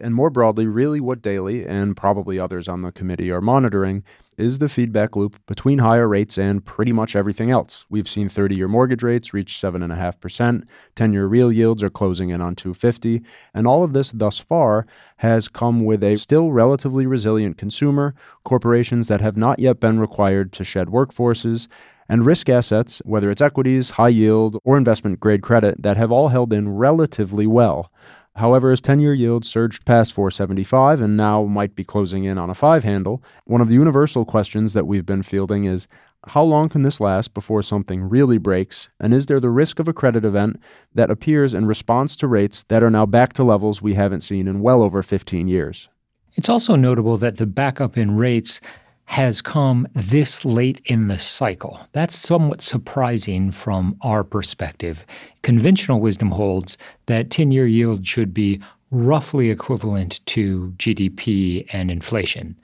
And 0.00 0.14
more 0.14 0.30
broadly, 0.30 0.66
really 0.66 1.00
what 1.00 1.22
Daly 1.22 1.66
and 1.66 1.96
probably 1.96 2.38
others 2.38 2.68
on 2.68 2.82
the 2.82 2.92
committee 2.92 3.30
are 3.30 3.40
monitoring 3.40 4.04
is 4.36 4.58
the 4.58 4.68
feedback 4.68 5.16
loop 5.16 5.44
between 5.46 5.80
higher 5.80 6.06
rates 6.06 6.38
and 6.38 6.64
pretty 6.64 6.92
much 6.92 7.16
everything 7.16 7.50
else. 7.50 7.84
We've 7.90 8.08
seen 8.08 8.28
30 8.28 8.54
year 8.54 8.68
mortgage 8.68 9.02
rates 9.02 9.34
reach 9.34 9.54
7.5%, 9.54 10.62
10 10.94 11.12
year 11.12 11.26
real 11.26 11.52
yields 11.52 11.82
are 11.82 11.90
closing 11.90 12.30
in 12.30 12.40
on 12.40 12.54
250, 12.54 13.22
and 13.52 13.66
all 13.66 13.82
of 13.82 13.92
this 13.92 14.10
thus 14.12 14.38
far 14.38 14.86
has 15.18 15.48
come 15.48 15.84
with 15.84 16.04
a 16.04 16.16
still 16.16 16.52
relatively 16.52 17.04
resilient 17.04 17.58
consumer, 17.58 18.14
corporations 18.44 19.08
that 19.08 19.20
have 19.20 19.36
not 19.36 19.58
yet 19.58 19.80
been 19.80 19.98
required 19.98 20.52
to 20.52 20.64
shed 20.64 20.86
workforces, 20.88 21.66
and 22.08 22.24
risk 22.24 22.48
assets, 22.48 23.02
whether 23.04 23.30
it's 23.30 23.42
equities, 23.42 23.90
high 23.90 24.08
yield, 24.08 24.58
or 24.64 24.78
investment 24.78 25.20
grade 25.20 25.42
credit, 25.42 25.82
that 25.82 25.96
have 25.96 26.10
all 26.10 26.28
held 26.28 26.52
in 26.52 26.76
relatively 26.76 27.46
well. 27.46 27.92
However, 28.38 28.70
as 28.70 28.80
10 28.80 29.00
year 29.00 29.14
yields 29.14 29.48
surged 29.48 29.84
past 29.84 30.12
475 30.12 31.00
and 31.00 31.16
now 31.16 31.42
might 31.44 31.74
be 31.74 31.82
closing 31.82 32.22
in 32.22 32.38
on 32.38 32.50
a 32.50 32.54
five 32.54 32.84
handle, 32.84 33.22
one 33.44 33.60
of 33.60 33.68
the 33.68 33.74
universal 33.74 34.24
questions 34.24 34.74
that 34.74 34.86
we've 34.86 35.04
been 35.04 35.24
fielding 35.24 35.64
is 35.64 35.88
how 36.28 36.42
long 36.44 36.68
can 36.68 36.82
this 36.82 37.00
last 37.00 37.34
before 37.34 37.62
something 37.62 38.08
really 38.08 38.38
breaks? 38.38 38.88
And 39.00 39.12
is 39.12 39.26
there 39.26 39.40
the 39.40 39.50
risk 39.50 39.80
of 39.80 39.88
a 39.88 39.92
credit 39.92 40.24
event 40.24 40.60
that 40.94 41.10
appears 41.10 41.52
in 41.52 41.66
response 41.66 42.14
to 42.16 42.28
rates 42.28 42.64
that 42.68 42.82
are 42.82 42.90
now 42.90 43.06
back 43.06 43.32
to 43.34 43.44
levels 43.44 43.82
we 43.82 43.94
haven't 43.94 44.20
seen 44.20 44.46
in 44.46 44.60
well 44.60 44.82
over 44.82 45.02
15 45.02 45.48
years? 45.48 45.88
It's 46.34 46.48
also 46.48 46.76
notable 46.76 47.16
that 47.16 47.38
the 47.38 47.46
backup 47.46 47.96
in 47.98 48.16
rates 48.16 48.60
has 49.08 49.40
come 49.40 49.88
this 49.94 50.44
late 50.44 50.82
in 50.84 51.08
the 51.08 51.18
cycle. 51.18 51.80
That's 51.92 52.14
somewhat 52.14 52.60
surprising 52.60 53.50
from 53.50 53.96
our 54.02 54.22
perspective. 54.22 55.02
Conventional 55.40 55.98
wisdom 55.98 56.30
holds 56.30 56.76
that 57.06 57.30
10 57.30 57.50
year 57.50 57.66
yield 57.66 58.06
should 58.06 58.34
be 58.34 58.60
roughly 58.90 59.48
equivalent 59.48 60.24
to 60.26 60.74
GDP 60.76 61.66
and 61.72 61.90
inflation. 61.90 62.54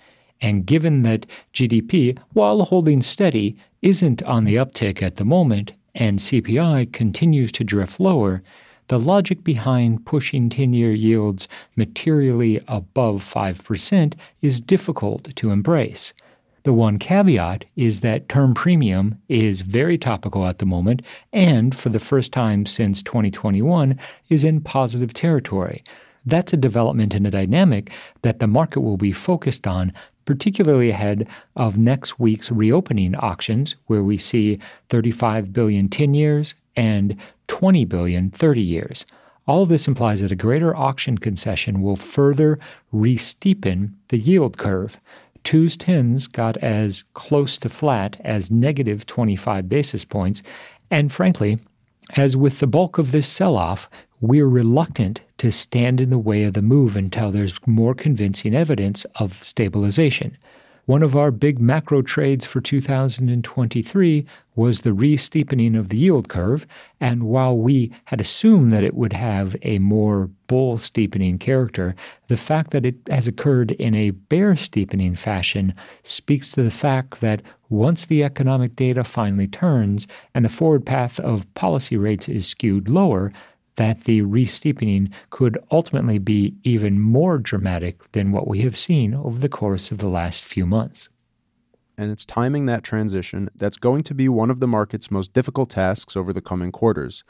And 0.42 0.66
given 0.66 1.02
that 1.02 1.24
GDP, 1.54 2.18
while 2.34 2.62
holding 2.66 3.00
steady, 3.00 3.56
isn't 3.80 4.22
on 4.24 4.44
the 4.44 4.56
uptick 4.56 5.02
at 5.02 5.16
the 5.16 5.24
moment, 5.24 5.72
and 5.94 6.18
CPI 6.18 6.92
continues 6.92 7.52
to 7.52 7.64
drift 7.64 7.98
lower, 7.98 8.42
the 8.88 9.00
logic 9.00 9.44
behind 9.44 10.04
pushing 10.04 10.50
10 10.50 10.74
year 10.74 10.92
yields 10.92 11.48
materially 11.74 12.60
above 12.68 13.24
5% 13.24 14.14
is 14.42 14.60
difficult 14.60 15.34
to 15.36 15.50
embrace. 15.50 16.12
The 16.64 16.72
one 16.72 16.98
caveat 16.98 17.66
is 17.76 18.00
that 18.00 18.30
term 18.30 18.54
premium 18.54 19.20
is 19.28 19.60
very 19.60 19.98
topical 19.98 20.46
at 20.46 20.60
the 20.60 20.66
moment 20.66 21.02
and, 21.30 21.74
for 21.74 21.90
the 21.90 22.00
first 22.00 22.32
time 22.32 22.64
since 22.64 23.02
2021, 23.02 23.98
is 24.30 24.44
in 24.44 24.62
positive 24.62 25.12
territory. 25.12 25.84
That's 26.24 26.54
a 26.54 26.56
development 26.56 27.14
in 27.14 27.26
a 27.26 27.30
dynamic 27.30 27.92
that 28.22 28.38
the 28.38 28.46
market 28.46 28.80
will 28.80 28.96
be 28.96 29.12
focused 29.12 29.66
on, 29.66 29.92
particularly 30.24 30.88
ahead 30.88 31.28
of 31.54 31.76
next 31.76 32.18
week's 32.18 32.50
reopening 32.50 33.14
auctions, 33.16 33.76
where 33.88 34.02
we 34.02 34.16
see 34.16 34.58
35 34.88 35.52
billion 35.52 35.90
10 35.90 36.14
years 36.14 36.54
and 36.76 37.14
20 37.48 37.84
billion 37.84 38.30
30 38.30 38.62
years. 38.62 39.04
All 39.46 39.62
of 39.62 39.68
this 39.68 39.86
implies 39.86 40.22
that 40.22 40.32
a 40.32 40.36
greater 40.36 40.74
auction 40.74 41.18
concession 41.18 41.82
will 41.82 41.96
further 41.96 42.58
re-steepen 42.90 43.92
the 44.08 44.16
yield 44.16 44.56
curve. 44.56 44.98
Twos 45.44 45.76
tens 45.76 46.26
got 46.26 46.56
as 46.56 47.04
close 47.14 47.58
to 47.58 47.68
flat 47.68 48.18
as 48.24 48.50
negative 48.50 49.06
25 49.06 49.68
basis 49.68 50.04
points. 50.04 50.42
And 50.90 51.12
frankly, 51.12 51.58
as 52.16 52.36
with 52.36 52.58
the 52.60 52.66
bulk 52.66 52.98
of 52.98 53.12
this 53.12 53.28
sell 53.28 53.56
off, 53.56 53.88
we're 54.20 54.48
reluctant 54.48 55.22
to 55.38 55.52
stand 55.52 56.00
in 56.00 56.10
the 56.10 56.18
way 56.18 56.44
of 56.44 56.54
the 56.54 56.62
move 56.62 56.96
until 56.96 57.30
there's 57.30 57.54
more 57.66 57.94
convincing 57.94 58.54
evidence 58.54 59.04
of 59.16 59.42
stabilization. 59.42 60.36
One 60.86 61.02
of 61.02 61.16
our 61.16 61.30
big 61.30 61.60
macro 61.60 62.02
trades 62.02 62.44
for 62.44 62.60
2023 62.60 64.26
was 64.54 64.82
the 64.82 64.92
re 64.92 65.16
steepening 65.16 65.76
of 65.76 65.88
the 65.88 65.96
yield 65.96 66.28
curve. 66.28 66.66
And 67.00 67.22
while 67.22 67.56
we 67.56 67.90
had 68.04 68.20
assumed 68.20 68.70
that 68.72 68.84
it 68.84 68.94
would 68.94 69.14
have 69.14 69.56
a 69.62 69.78
more 69.78 70.28
bull 70.46 70.76
steepening 70.76 71.38
character, 71.38 71.94
the 72.28 72.36
fact 72.36 72.70
that 72.72 72.84
it 72.84 72.96
has 73.08 73.26
occurred 73.26 73.70
in 73.72 73.94
a 73.94 74.10
bear 74.10 74.56
steepening 74.56 75.14
fashion 75.14 75.72
speaks 76.02 76.50
to 76.50 76.62
the 76.62 76.70
fact 76.70 77.22
that 77.22 77.40
once 77.70 78.04
the 78.04 78.22
economic 78.22 78.76
data 78.76 79.04
finally 79.04 79.46
turns 79.46 80.06
and 80.34 80.44
the 80.44 80.50
forward 80.50 80.84
path 80.84 81.18
of 81.18 81.52
policy 81.54 81.96
rates 81.96 82.28
is 82.28 82.46
skewed 82.46 82.90
lower, 82.90 83.32
that 83.76 84.04
the 84.04 84.22
re-steepening 84.22 85.12
could 85.30 85.58
ultimately 85.70 86.18
be 86.18 86.54
even 86.62 87.00
more 87.00 87.38
dramatic 87.38 88.10
than 88.12 88.32
what 88.32 88.46
we 88.46 88.60
have 88.60 88.76
seen 88.76 89.14
over 89.14 89.38
the 89.38 89.48
course 89.48 89.90
of 89.90 89.98
the 89.98 90.08
last 90.08 90.44
few 90.44 90.66
months. 90.66 91.08
And 91.96 92.10
it's 92.10 92.24
timing 92.24 92.66
that 92.66 92.82
transition 92.82 93.50
that's 93.54 93.76
going 93.76 94.02
to 94.04 94.14
be 94.14 94.28
one 94.28 94.50
of 94.50 94.60
the 94.60 94.66
market's 94.66 95.10
most 95.10 95.32
difficult 95.32 95.70
tasks 95.70 96.16
over 96.16 96.32
the 96.32 96.40
coming 96.40 96.72
quarters. 96.72 97.24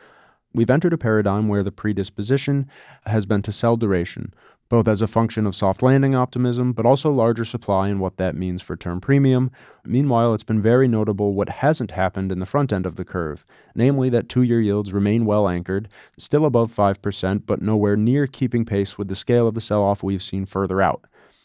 We've 0.54 0.70
entered 0.70 0.92
a 0.92 0.98
paradigm 0.98 1.48
where 1.48 1.62
the 1.62 1.72
predisposition 1.72 2.70
has 3.04 3.26
been 3.26 3.42
to 3.42 3.52
sell 3.52 3.76
duration, 3.76 4.32
both 4.74 4.88
as 4.88 5.00
a 5.00 5.06
function 5.06 5.46
of 5.46 5.54
soft 5.54 5.84
landing 5.84 6.16
optimism, 6.16 6.72
but 6.72 6.84
also 6.84 7.08
larger 7.08 7.44
supply 7.44 7.88
and 7.88 8.00
what 8.00 8.16
that 8.16 8.34
means 8.34 8.60
for 8.60 8.74
term 8.74 9.00
premium. 9.00 9.48
Meanwhile, 9.84 10.34
it's 10.34 10.42
been 10.42 10.60
very 10.60 10.88
notable 10.88 11.32
what 11.32 11.48
hasn't 11.48 11.92
happened 11.92 12.32
in 12.32 12.40
the 12.40 12.44
front 12.44 12.72
end 12.72 12.84
of 12.84 12.96
the 12.96 13.04
curve, 13.04 13.44
namely 13.76 14.08
that 14.10 14.28
two 14.28 14.42
year 14.42 14.60
yields 14.60 14.92
remain 14.92 15.26
well 15.26 15.48
anchored, 15.48 15.88
still 16.18 16.44
above 16.44 16.74
5%, 16.74 17.42
but 17.46 17.62
nowhere 17.62 17.96
near 17.96 18.26
keeping 18.26 18.64
pace 18.64 18.98
with 18.98 19.06
the 19.06 19.14
scale 19.14 19.46
of 19.46 19.54
the 19.54 19.60
sell 19.60 19.80
off 19.80 20.02
we've 20.02 20.20
seen 20.20 20.44
further 20.44 20.82
out. 20.82 21.04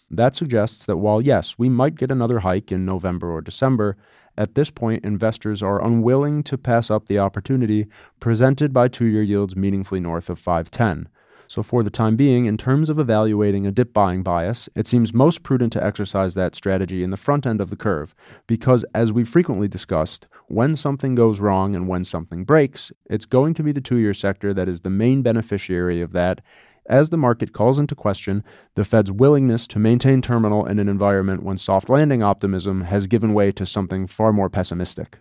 That 0.09 0.33
suggests 0.33 0.83
that 0.85 0.97
while, 0.97 1.21
yes, 1.21 1.53
we 1.55 1.69
might 1.69 1.93
get 1.93 2.09
another 2.09 2.39
hike 2.39 2.71
in 2.71 2.83
November 2.83 3.29
or 3.31 3.41
December, 3.41 3.95
at 4.39 4.55
this 4.55 4.71
point, 4.71 5.05
investors 5.05 5.61
are 5.61 5.85
unwilling 5.85 6.41
to 6.45 6.57
pass 6.57 6.89
up 6.89 7.05
the 7.05 7.19
opportunity 7.19 7.85
presented 8.19 8.73
by 8.73 8.87
two 8.87 9.05
year 9.05 9.21
yields 9.21 9.55
meaningfully 9.55 9.99
north 9.99 10.31
of 10.31 10.39
510. 10.39 11.09
So, 11.49 11.63
for 11.63 11.81
the 11.81 11.89
time 11.89 12.15
being, 12.15 12.45
in 12.45 12.57
terms 12.57 12.91
of 12.91 12.99
evaluating 12.99 13.65
a 13.65 13.71
dip 13.71 13.91
buying 13.91 14.21
bias, 14.21 14.69
it 14.75 14.85
seems 14.85 15.15
most 15.15 15.41
prudent 15.41 15.73
to 15.73 15.83
exercise 15.83 16.35
that 16.35 16.53
strategy 16.53 17.01
in 17.01 17.09
the 17.09 17.17
front 17.17 17.47
end 17.47 17.59
of 17.59 17.71
the 17.71 17.75
curve 17.75 18.13
because, 18.45 18.85
as 18.93 19.11
we've 19.11 19.27
frequently 19.27 19.67
discussed, 19.67 20.27
when 20.45 20.75
something 20.75 21.15
goes 21.15 21.39
wrong 21.39 21.75
and 21.75 21.87
when 21.87 22.03
something 22.03 22.43
breaks, 22.43 22.91
it's 23.09 23.25
going 23.25 23.55
to 23.55 23.63
be 23.63 23.71
the 23.71 23.81
two 23.81 23.97
year 23.97 24.13
sector 24.13 24.53
that 24.53 24.69
is 24.69 24.81
the 24.81 24.91
main 24.91 25.23
beneficiary 25.23 26.01
of 26.03 26.11
that. 26.11 26.41
As 26.85 27.09
the 27.09 27.17
market 27.17 27.51
calls 27.51 27.79
into 27.79 27.95
question 27.95 28.43
the 28.75 28.85
Fed's 28.85 29.11
willingness 29.11 29.67
to 29.69 29.79
maintain 29.79 30.21
terminal 30.21 30.67
in 30.67 30.77
an 30.77 30.87
environment 30.87 31.41
when 31.41 31.57
soft 31.57 31.89
landing 31.89 32.21
optimism 32.21 32.81
has 32.81 33.07
given 33.07 33.33
way 33.33 33.51
to 33.53 33.65
something 33.65 34.05
far 34.05 34.31
more 34.31 34.51
pessimistic. 34.51 35.17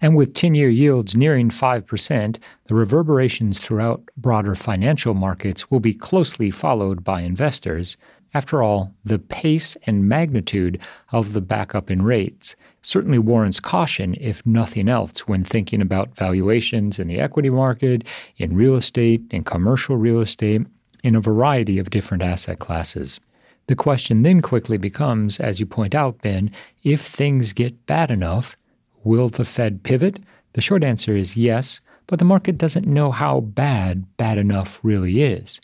And 0.00 0.16
with 0.16 0.34
10 0.34 0.54
year 0.54 0.70
yields 0.70 1.16
nearing 1.16 1.50
5%, 1.50 2.38
the 2.66 2.74
reverberations 2.74 3.58
throughout 3.58 4.02
broader 4.16 4.54
financial 4.54 5.14
markets 5.14 5.70
will 5.70 5.80
be 5.80 5.92
closely 5.92 6.50
followed 6.50 7.04
by 7.04 7.20
investors. 7.20 7.96
After 8.32 8.62
all, 8.62 8.94
the 9.04 9.18
pace 9.18 9.76
and 9.84 10.08
magnitude 10.08 10.80
of 11.10 11.32
the 11.32 11.40
backup 11.40 11.90
in 11.90 12.02
rates 12.02 12.54
certainly 12.80 13.18
warrants 13.18 13.60
caution, 13.60 14.14
if 14.20 14.46
nothing 14.46 14.88
else, 14.88 15.26
when 15.26 15.44
thinking 15.44 15.82
about 15.82 16.16
valuations 16.16 16.98
in 16.98 17.08
the 17.08 17.18
equity 17.18 17.50
market, 17.50 18.06
in 18.36 18.56
real 18.56 18.76
estate, 18.76 19.22
in 19.30 19.44
commercial 19.44 19.96
real 19.96 20.20
estate, 20.20 20.62
in 21.02 21.16
a 21.16 21.20
variety 21.20 21.78
of 21.78 21.90
different 21.90 22.22
asset 22.22 22.58
classes. 22.58 23.20
The 23.66 23.76
question 23.76 24.22
then 24.22 24.42
quickly 24.42 24.78
becomes, 24.78 25.40
as 25.40 25.60
you 25.60 25.66
point 25.66 25.94
out, 25.94 26.22
Ben, 26.22 26.50
if 26.82 27.00
things 27.00 27.52
get 27.52 27.86
bad 27.86 28.10
enough, 28.10 28.56
Will 29.02 29.28
the 29.28 29.44
Fed 29.44 29.82
pivot? 29.82 30.20
The 30.52 30.60
short 30.60 30.84
answer 30.84 31.16
is 31.16 31.36
yes, 31.36 31.80
but 32.06 32.18
the 32.18 32.24
market 32.24 32.58
doesn't 32.58 32.86
know 32.86 33.10
how 33.10 33.40
bad 33.40 34.04
bad 34.16 34.36
enough 34.36 34.80
really 34.82 35.22
is. 35.22 35.60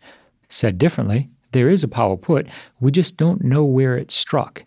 Said 0.48 0.78
differently, 0.78 1.28
there 1.52 1.68
is 1.68 1.82
a 1.82 1.88
Powell 1.88 2.16
put, 2.16 2.46
we 2.80 2.90
just 2.90 3.16
don't 3.16 3.42
know 3.42 3.64
where 3.64 3.96
it 3.96 4.10
struck. 4.10 4.64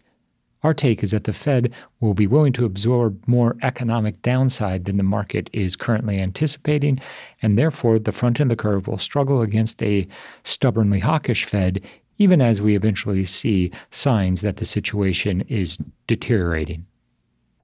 Our 0.62 0.74
take 0.74 1.04
is 1.04 1.12
that 1.12 1.24
the 1.24 1.34
Fed 1.34 1.74
will 2.02 2.14
be 2.14 2.28
willing 2.28 2.52
to 2.54 2.66
absorb 2.66 3.26
more 3.28 3.56
economic 3.62 4.22
downside 4.22 4.86
than 4.86 4.98
the 4.98 5.04
market 5.04 5.50
is 5.54 5.78
currently 5.78 6.20
anticipating, 6.20 7.00
and 7.42 7.58
therefore 7.58 7.98
the 7.98 8.12
front 8.12 8.42
end 8.42 8.52
of 8.52 8.58
the 8.58 8.62
curve 8.62 8.88
will 8.88 8.98
struggle 8.98 9.42
against 9.42 9.82
a 9.82 10.08
stubbornly 10.44 11.00
hawkish 11.00 11.46
Fed, 11.46 11.82
even 12.18 12.42
as 12.42 12.62
we 12.62 12.76
eventually 12.76 13.24
see 13.24 13.72
signs 13.90 14.42
that 14.42 14.58
the 14.58 14.66
situation 14.66 15.42
is 15.48 15.80
deteriorating. 16.08 16.86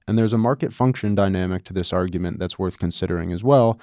And 0.08 0.18
there's 0.18 0.32
a 0.32 0.38
market 0.38 0.72
function 0.72 1.14
dynamic 1.14 1.64
to 1.64 1.72
this 1.72 1.92
argument 1.92 2.38
that's 2.38 2.58
worth 2.58 2.78
considering 2.78 3.32
as 3.32 3.42
well, 3.42 3.78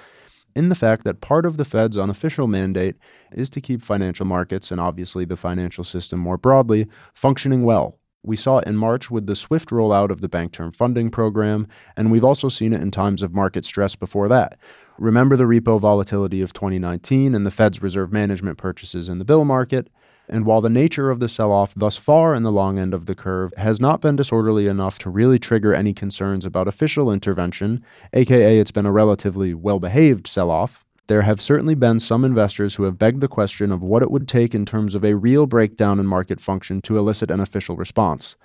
in 0.56 0.68
the 0.68 0.74
fact 0.74 1.04
that 1.04 1.20
part 1.20 1.44
of 1.44 1.56
the 1.56 1.64
Fed's 1.64 1.98
unofficial 1.98 2.46
mandate 2.46 2.96
is 3.32 3.50
to 3.50 3.60
keep 3.60 3.82
financial 3.82 4.24
markets 4.24 4.70
and 4.70 4.80
obviously 4.80 5.24
the 5.24 5.36
financial 5.36 5.84
system 5.84 6.20
more 6.20 6.38
broadly 6.38 6.86
functioning 7.12 7.64
well. 7.64 7.98
We 8.22 8.36
saw 8.36 8.58
it 8.58 8.66
in 8.66 8.76
March 8.76 9.10
with 9.10 9.26
the 9.26 9.36
swift 9.36 9.68
rollout 9.68 10.08
of 10.08 10.22
the 10.22 10.30
Bank 10.30 10.52
Term 10.52 10.72
Funding 10.72 11.10
Program, 11.10 11.66
and 11.94 12.10
we've 12.10 12.24
also 12.24 12.48
seen 12.48 12.72
it 12.72 12.80
in 12.80 12.90
times 12.90 13.20
of 13.20 13.34
market 13.34 13.66
stress 13.66 13.96
before 13.96 14.28
that. 14.28 14.58
Remember 14.96 15.36
the 15.36 15.44
repo 15.44 15.78
volatility 15.78 16.40
of 16.40 16.54
2019 16.54 17.34
and 17.34 17.44
the 17.44 17.50
Fed's 17.50 17.82
reserve 17.82 18.12
management 18.12 18.56
purchases 18.56 19.10
in 19.10 19.18
the 19.18 19.26
bill 19.26 19.44
market? 19.44 19.90
And 20.28 20.46
while 20.46 20.60
the 20.60 20.70
nature 20.70 21.10
of 21.10 21.20
the 21.20 21.28
sell 21.28 21.52
off 21.52 21.74
thus 21.74 21.96
far 21.96 22.34
in 22.34 22.42
the 22.42 22.52
long 22.52 22.78
end 22.78 22.94
of 22.94 23.06
the 23.06 23.14
curve 23.14 23.52
has 23.56 23.78
not 23.78 24.00
been 24.00 24.16
disorderly 24.16 24.66
enough 24.66 24.98
to 25.00 25.10
really 25.10 25.38
trigger 25.38 25.74
any 25.74 25.92
concerns 25.92 26.44
about 26.44 26.68
official 26.68 27.12
intervention, 27.12 27.84
aka 28.12 28.58
it's 28.58 28.70
been 28.70 28.86
a 28.86 28.92
relatively 28.92 29.52
well 29.52 29.78
behaved 29.78 30.26
sell 30.26 30.50
off, 30.50 30.84
there 31.06 31.22
have 31.22 31.40
certainly 31.40 31.74
been 31.74 32.00
some 32.00 32.24
investors 32.24 32.76
who 32.76 32.84
have 32.84 32.98
begged 32.98 33.20
the 33.20 33.28
question 33.28 33.70
of 33.70 33.82
what 33.82 34.02
it 34.02 34.10
would 34.10 34.26
take 34.26 34.54
in 34.54 34.64
terms 34.64 34.94
of 34.94 35.04
a 35.04 35.14
real 35.14 35.46
breakdown 35.46 36.00
in 36.00 36.06
market 36.06 36.40
function 36.40 36.80
to 36.80 36.96
elicit 36.96 37.30
an 37.30 37.40
official 37.40 37.76
response. 37.76 38.36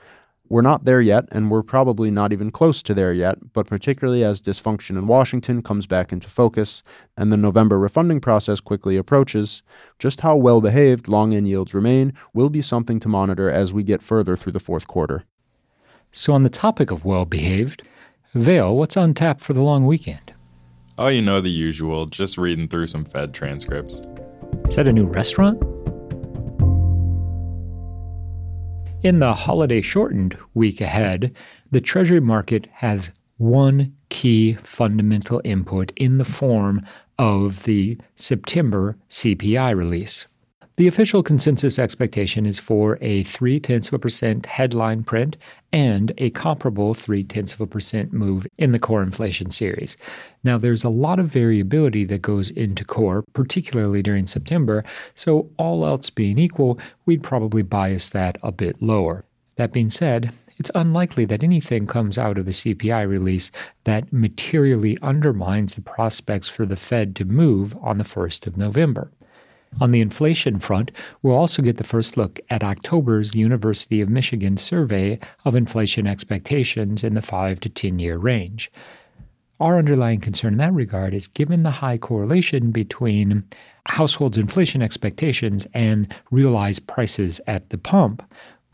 We're 0.49 0.63
not 0.63 0.83
there 0.83 0.99
yet, 0.99 1.25
and 1.31 1.51
we're 1.51 1.61
probably 1.61 2.09
not 2.09 2.33
even 2.33 2.49
close 2.49 2.81
to 2.83 2.95
there 2.95 3.13
yet, 3.13 3.53
but 3.53 3.67
particularly 3.67 4.23
as 4.23 4.41
dysfunction 4.41 4.97
in 4.97 5.05
Washington 5.05 5.61
comes 5.61 5.85
back 5.85 6.11
into 6.11 6.27
focus 6.27 6.81
and 7.15 7.31
the 7.31 7.37
November 7.37 7.77
refunding 7.77 8.19
process 8.19 8.59
quickly 8.59 8.97
approaches, 8.97 9.61
just 9.99 10.21
how 10.21 10.35
well 10.35 10.59
behaved 10.59 11.07
long 11.07 11.35
end 11.35 11.47
yields 11.47 11.75
remain 11.75 12.13
will 12.33 12.49
be 12.49 12.63
something 12.63 12.99
to 12.99 13.07
monitor 13.07 13.47
as 13.47 13.71
we 13.71 13.83
get 13.83 14.01
further 14.01 14.35
through 14.35 14.53
the 14.53 14.59
fourth 14.59 14.87
quarter. 14.87 15.23
So, 16.11 16.33
on 16.33 16.41
the 16.41 16.49
topic 16.49 16.89
of 16.89 17.05
well 17.05 17.25
behaved, 17.25 17.83
Vail, 18.33 18.75
what's 18.75 18.97
on 18.97 19.13
tap 19.13 19.39
for 19.39 19.53
the 19.53 19.61
long 19.61 19.85
weekend? 19.85 20.33
Oh, 20.97 21.09
you 21.09 21.21
know 21.21 21.41
the 21.41 21.51
usual, 21.51 22.07
just 22.07 22.39
reading 22.39 22.67
through 22.67 22.87
some 22.87 23.05
Fed 23.05 23.35
transcripts. 23.35 24.01
Is 24.67 24.75
that 24.75 24.87
a 24.87 24.93
new 24.93 25.05
restaurant? 25.05 25.61
In 29.01 29.19
the 29.19 29.33
holiday 29.33 29.79
shortened 29.79 30.37
week 30.53 30.81
ahead, 30.81 31.33
the 31.71 31.79
Treasury 31.79 32.19
market 32.19 32.67
has 32.73 33.11
one 33.37 33.95
key 34.09 34.55
fundamental 34.55 35.39
input 35.45 35.93
in 35.95 36.17
the 36.17 36.25
form 36.25 36.85
of 37.17 37.63
the 37.63 37.97
September 38.15 38.97
CPI 39.07 39.73
release. 39.73 40.27
The 40.79 40.87
official 40.87 41.23
consensus 41.23 41.77
expectation 41.77 42.45
is 42.45 42.57
for 42.57 42.97
a 43.01 43.23
3 43.23 43.59
tenths 43.59 43.89
of 43.89 43.95
a 43.95 43.99
percent 43.99 44.45
headline 44.45 45.03
print 45.03 45.35
and 45.73 46.13
a 46.17 46.29
comparable 46.29 46.93
3 46.93 47.21
tenths 47.25 47.53
of 47.53 47.59
a 47.59 47.67
percent 47.67 48.13
move 48.13 48.47
in 48.57 48.71
the 48.71 48.79
core 48.79 49.03
inflation 49.03 49.51
series. 49.51 49.97
Now, 50.41 50.57
there's 50.57 50.85
a 50.85 50.89
lot 50.89 51.19
of 51.19 51.27
variability 51.27 52.05
that 52.05 52.21
goes 52.21 52.49
into 52.49 52.85
core, 52.85 53.25
particularly 53.33 54.01
during 54.01 54.25
September, 54.25 54.85
so 55.13 55.49
all 55.57 55.85
else 55.85 56.09
being 56.09 56.37
equal, 56.37 56.79
we'd 57.05 57.23
probably 57.23 57.61
bias 57.61 58.07
that 58.11 58.37
a 58.41 58.53
bit 58.53 58.81
lower. 58.81 59.25
That 59.57 59.73
being 59.73 59.89
said, 59.89 60.31
it's 60.57 60.71
unlikely 60.75 61.25
that 61.25 61.43
anything 61.43 61.87
comes 61.87 62.17
out 62.17 62.37
of 62.37 62.45
the 62.45 62.51
CPI 62.51 63.05
release 63.05 63.51
that 63.83 64.13
materially 64.13 64.97
undermines 65.01 65.75
the 65.75 65.81
prospects 65.81 66.47
for 66.47 66.65
the 66.65 66.77
Fed 66.77 67.17
to 67.17 67.25
move 67.25 67.75
on 67.81 67.97
the 67.97 68.05
1st 68.05 68.47
of 68.47 68.55
November. 68.55 69.11
On 69.79 69.91
the 69.91 70.01
inflation 70.01 70.59
front, 70.59 70.91
we'll 71.21 71.35
also 71.35 71.61
get 71.61 71.77
the 71.77 71.83
first 71.83 72.17
look 72.17 72.39
at 72.49 72.63
October's 72.63 73.35
University 73.35 74.01
of 74.01 74.09
Michigan 74.09 74.57
survey 74.57 75.19
of 75.45 75.55
inflation 75.55 76.05
expectations 76.05 77.03
in 77.03 77.13
the 77.13 77.21
5 77.21 77.59
to 77.61 77.69
10 77.69 77.99
year 77.99 78.17
range. 78.17 78.71
Our 79.59 79.77
underlying 79.77 80.21
concern 80.21 80.53
in 80.53 80.59
that 80.59 80.73
regard 80.73 81.13
is 81.13 81.27
given 81.27 81.63
the 81.63 81.71
high 81.71 81.97
correlation 81.97 82.71
between 82.71 83.43
households' 83.87 84.37
inflation 84.37 84.81
expectations 84.81 85.67
and 85.73 86.13
realized 86.31 86.87
prices 86.87 87.41
at 87.45 87.69
the 87.69 87.77
pump, 87.77 88.23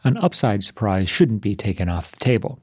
an 0.04 0.17
upside 0.17 0.63
surprise 0.63 1.10
shouldn't 1.10 1.41
be 1.41 1.56
taken 1.56 1.89
off 1.89 2.12
the 2.12 2.19
table. 2.19 2.60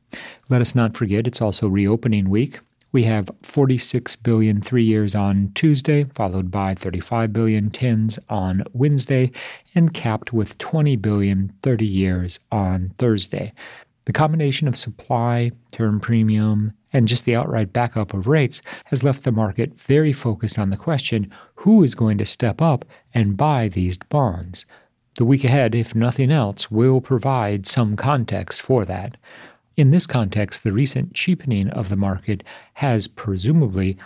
Let 0.48 0.60
us 0.60 0.74
not 0.74 0.96
forget 0.96 1.26
it's 1.26 1.42
also 1.42 1.66
reopening 1.66 2.30
week. 2.30 2.60
We 2.92 3.04
have 3.04 3.30
46 3.42 4.16
billion 4.16 4.60
three 4.60 4.84
years 4.84 5.14
on 5.14 5.52
Tuesday, 5.54 6.04
followed 6.04 6.50
by 6.50 6.74
35 6.74 7.32
billion 7.32 7.70
tens 7.70 8.18
on 8.28 8.64
Wednesday, 8.74 9.32
and 9.74 9.94
capped 9.94 10.34
with 10.34 10.58
20 10.58 10.96
billion 10.96 11.54
30 11.62 11.86
years 11.86 12.38
on 12.50 12.92
Thursday. 12.98 13.54
The 14.04 14.12
combination 14.12 14.68
of 14.68 14.76
supply, 14.76 15.52
term 15.70 16.00
premium, 16.00 16.74
and 16.92 17.08
just 17.08 17.24
the 17.24 17.34
outright 17.34 17.72
backup 17.72 18.12
of 18.12 18.26
rates 18.26 18.60
has 18.86 19.02
left 19.02 19.24
the 19.24 19.32
market 19.32 19.80
very 19.80 20.12
focused 20.12 20.58
on 20.58 20.68
the 20.68 20.76
question 20.76 21.30
who 21.56 21.82
is 21.82 21.94
going 21.94 22.18
to 22.18 22.26
step 22.26 22.60
up 22.60 22.84
and 23.14 23.38
buy 23.38 23.68
these 23.68 23.96
bonds? 23.96 24.66
The 25.16 25.24
week 25.24 25.44
ahead, 25.44 25.74
if 25.74 25.94
nothing 25.94 26.30
else, 26.30 26.70
will 26.70 27.00
provide 27.00 27.66
some 27.66 27.96
context 27.96 28.60
for 28.60 28.84
that. 28.84 29.16
In 29.76 29.90
this 29.90 30.06
context, 30.06 30.64
the 30.64 30.72
recent 30.72 31.14
cheapening 31.14 31.70
of 31.70 31.88
the 31.88 31.96
market 31.96 32.44
has 32.74 33.08
presumably 33.08 33.96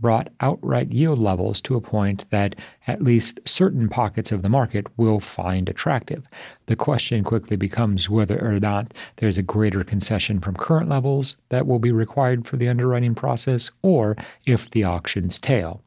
brought 0.00 0.28
outright 0.40 0.92
yield 0.92 1.18
levels 1.18 1.60
to 1.62 1.76
a 1.76 1.80
point 1.80 2.28
that 2.28 2.56
at 2.86 3.00
least 3.00 3.40
certain 3.46 3.88
pockets 3.88 4.32
of 4.32 4.42
the 4.42 4.48
market 4.48 4.86
will 4.98 5.20
find 5.20 5.68
attractive. 5.68 6.26
The 6.66 6.76
question 6.76 7.24
quickly 7.24 7.56
becomes 7.56 8.10
whether 8.10 8.38
or 8.38 8.60
not 8.60 8.92
there's 9.16 9.38
a 9.38 9.42
greater 9.42 9.82
concession 9.82 10.40
from 10.40 10.56
current 10.56 10.90
levels 10.90 11.36
that 11.48 11.66
will 11.66 11.78
be 11.78 11.92
required 11.92 12.46
for 12.46 12.56
the 12.58 12.68
underwriting 12.68 13.14
process 13.14 13.70
or 13.80 14.16
if 14.46 14.68
the 14.68 14.84
auctions 14.84 15.38
tail. 15.38 15.80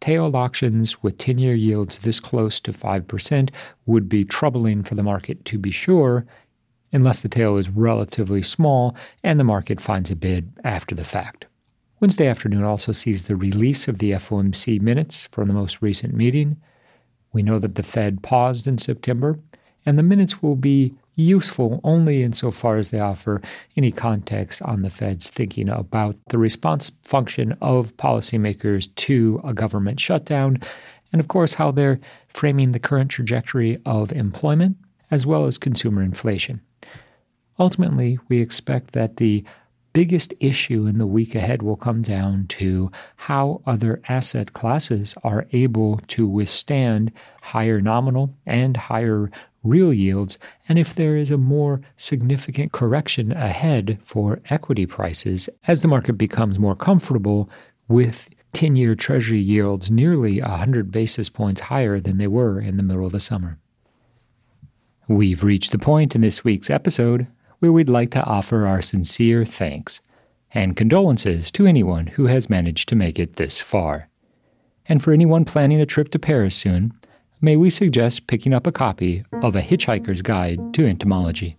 Tailed 0.00 0.36
auctions 0.36 1.02
with 1.02 1.18
10 1.18 1.38
year 1.38 1.54
yields 1.54 1.98
this 1.98 2.20
close 2.20 2.60
to 2.60 2.70
5% 2.70 3.50
would 3.86 4.08
be 4.08 4.24
troubling 4.24 4.82
for 4.82 4.94
the 4.94 5.02
market 5.02 5.44
to 5.46 5.58
be 5.58 5.70
sure, 5.70 6.26
unless 6.96 7.20
the 7.20 7.28
tail 7.28 7.58
is 7.58 7.68
relatively 7.68 8.42
small 8.42 8.96
and 9.22 9.38
the 9.38 9.44
market 9.44 9.80
finds 9.80 10.10
a 10.10 10.16
bid 10.16 10.50
after 10.64 10.94
the 10.94 11.04
fact. 11.04 11.44
Wednesday 12.00 12.26
afternoon 12.26 12.64
also 12.64 12.90
sees 12.90 13.26
the 13.26 13.36
release 13.36 13.86
of 13.86 13.98
the 13.98 14.12
FOMC 14.12 14.80
minutes 14.80 15.28
from 15.30 15.46
the 15.46 15.54
most 15.54 15.82
recent 15.82 16.14
meeting. 16.14 16.56
We 17.34 17.42
know 17.42 17.58
that 17.58 17.74
the 17.74 17.82
Fed 17.82 18.22
paused 18.22 18.66
in 18.66 18.78
September, 18.78 19.38
and 19.84 19.98
the 19.98 20.02
minutes 20.02 20.42
will 20.42 20.56
be 20.56 20.94
useful 21.16 21.80
only 21.84 22.22
insofar 22.22 22.78
as 22.78 22.90
they 22.90 23.00
offer 23.00 23.42
any 23.76 23.92
context 23.92 24.62
on 24.62 24.80
the 24.80 24.90
Fed's 24.90 25.28
thinking 25.28 25.68
about 25.68 26.16
the 26.28 26.38
response 26.38 26.92
function 27.02 27.56
of 27.60 27.96
policymakers 27.98 28.94
to 28.96 29.40
a 29.44 29.52
government 29.52 30.00
shutdown, 30.00 30.58
and 31.12 31.20
of 31.20 31.28
course, 31.28 31.54
how 31.54 31.70
they're 31.70 32.00
framing 32.28 32.72
the 32.72 32.78
current 32.78 33.10
trajectory 33.10 33.80
of 33.84 34.12
employment 34.12 34.78
as 35.10 35.26
well 35.26 35.44
as 35.44 35.58
consumer 35.58 36.02
inflation. 36.02 36.60
Ultimately, 37.58 38.18
we 38.28 38.40
expect 38.40 38.92
that 38.92 39.16
the 39.16 39.44
biggest 39.92 40.34
issue 40.40 40.86
in 40.86 40.98
the 40.98 41.06
week 41.06 41.34
ahead 41.34 41.62
will 41.62 41.76
come 41.76 42.02
down 42.02 42.46
to 42.46 42.90
how 43.16 43.62
other 43.64 43.98
asset 44.10 44.52
classes 44.52 45.14
are 45.24 45.46
able 45.52 45.98
to 46.06 46.28
withstand 46.28 47.10
higher 47.40 47.80
nominal 47.80 48.34
and 48.44 48.76
higher 48.76 49.30
real 49.62 49.94
yields, 49.94 50.38
and 50.68 50.78
if 50.78 50.94
there 50.94 51.16
is 51.16 51.30
a 51.30 51.38
more 51.38 51.80
significant 51.96 52.72
correction 52.72 53.32
ahead 53.32 53.98
for 54.04 54.40
equity 54.50 54.84
prices 54.84 55.48
as 55.66 55.80
the 55.80 55.88
market 55.88 56.12
becomes 56.14 56.58
more 56.58 56.76
comfortable 56.76 57.48
with 57.88 58.28
10 58.52 58.76
year 58.76 58.94
Treasury 58.94 59.40
yields 59.40 59.90
nearly 59.90 60.40
100 60.40 60.90
basis 60.90 61.28
points 61.28 61.62
higher 61.62 62.00
than 62.00 62.18
they 62.18 62.26
were 62.26 62.60
in 62.60 62.76
the 62.76 62.82
middle 62.82 63.06
of 63.06 63.12
the 63.12 63.20
summer. 63.20 63.58
We've 65.08 65.44
reached 65.44 65.72
the 65.72 65.78
point 65.78 66.14
in 66.14 66.20
this 66.20 66.44
week's 66.44 66.68
episode 66.68 67.26
where 67.58 67.72
we'd 67.72 67.90
like 67.90 68.10
to 68.12 68.24
offer 68.24 68.66
our 68.66 68.82
sincere 68.82 69.44
thanks 69.44 70.00
and 70.52 70.76
condolences 70.76 71.50
to 71.52 71.66
anyone 71.66 72.08
who 72.08 72.26
has 72.26 72.50
managed 72.50 72.88
to 72.88 72.96
make 72.96 73.18
it 73.18 73.36
this 73.36 73.60
far. 73.60 74.08
And 74.88 75.02
for 75.02 75.12
anyone 75.12 75.44
planning 75.44 75.80
a 75.80 75.86
trip 75.86 76.10
to 76.10 76.18
Paris 76.18 76.54
soon, 76.54 76.92
may 77.40 77.56
we 77.56 77.70
suggest 77.70 78.26
picking 78.26 78.54
up 78.54 78.66
a 78.66 78.72
copy 78.72 79.24
of 79.42 79.56
A 79.56 79.60
Hitchhiker's 79.60 80.22
Guide 80.22 80.72
to 80.74 80.86
Entomology. 80.86 81.56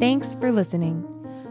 Thanks 0.00 0.34
for 0.36 0.52
listening. 0.52 1.06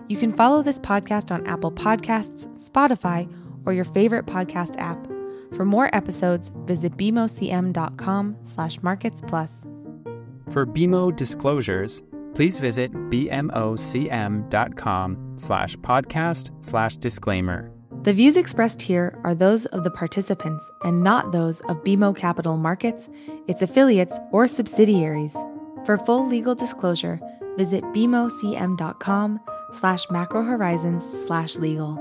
You 0.08 0.18
can 0.18 0.32
follow 0.32 0.62
this 0.62 0.80
podcast 0.80 1.32
on 1.32 1.46
Apple 1.48 1.72
Podcasts, 1.72 2.48
Spotify, 2.58 3.32
or 3.66 3.74
your 3.74 3.86
favorite 3.86 4.26
podcast 4.26 4.80
app. 4.80 5.08
For 5.56 5.66
more 5.66 5.90
episodes, 5.96 6.52
visit 6.66 6.96
bmocm.com 6.98 8.38
slash 8.44 8.82
markets 8.84 9.24
plus. 9.26 9.66
For 10.52 10.66
BMO 10.66 11.16
disclosures, 11.16 12.02
please 12.34 12.60
visit 12.60 12.92
bmocm.com 13.10 13.38
slash 15.38 15.76
podcast 15.78 16.52
slash 16.64 16.98
disclaimer. 16.98 17.72
The 18.04 18.14
views 18.14 18.38
expressed 18.38 18.82
here 18.82 19.20
are 19.24 19.34
those 19.34 19.66
of 19.68 19.84
the 19.84 19.90
participants 19.90 20.70
and 20.84 21.04
not 21.04 21.32
those 21.32 21.62
of 21.62 21.84
BMO 21.84 22.16
Capital 22.16 22.56
Markets, 22.58 23.10
its 23.48 23.64
affiliates, 23.64 24.20
or 24.32 24.48
subsidiaries. 24.48 25.36
For 25.86 25.98
full 25.98 26.28
legal 26.28 26.54
disclosure, 26.54 27.20
visit 27.58 27.84
bmocm.com 27.86 29.40
slash 29.72 30.06
macrohorizons 30.08 31.02
slash 31.16 31.56
legal. 31.56 31.98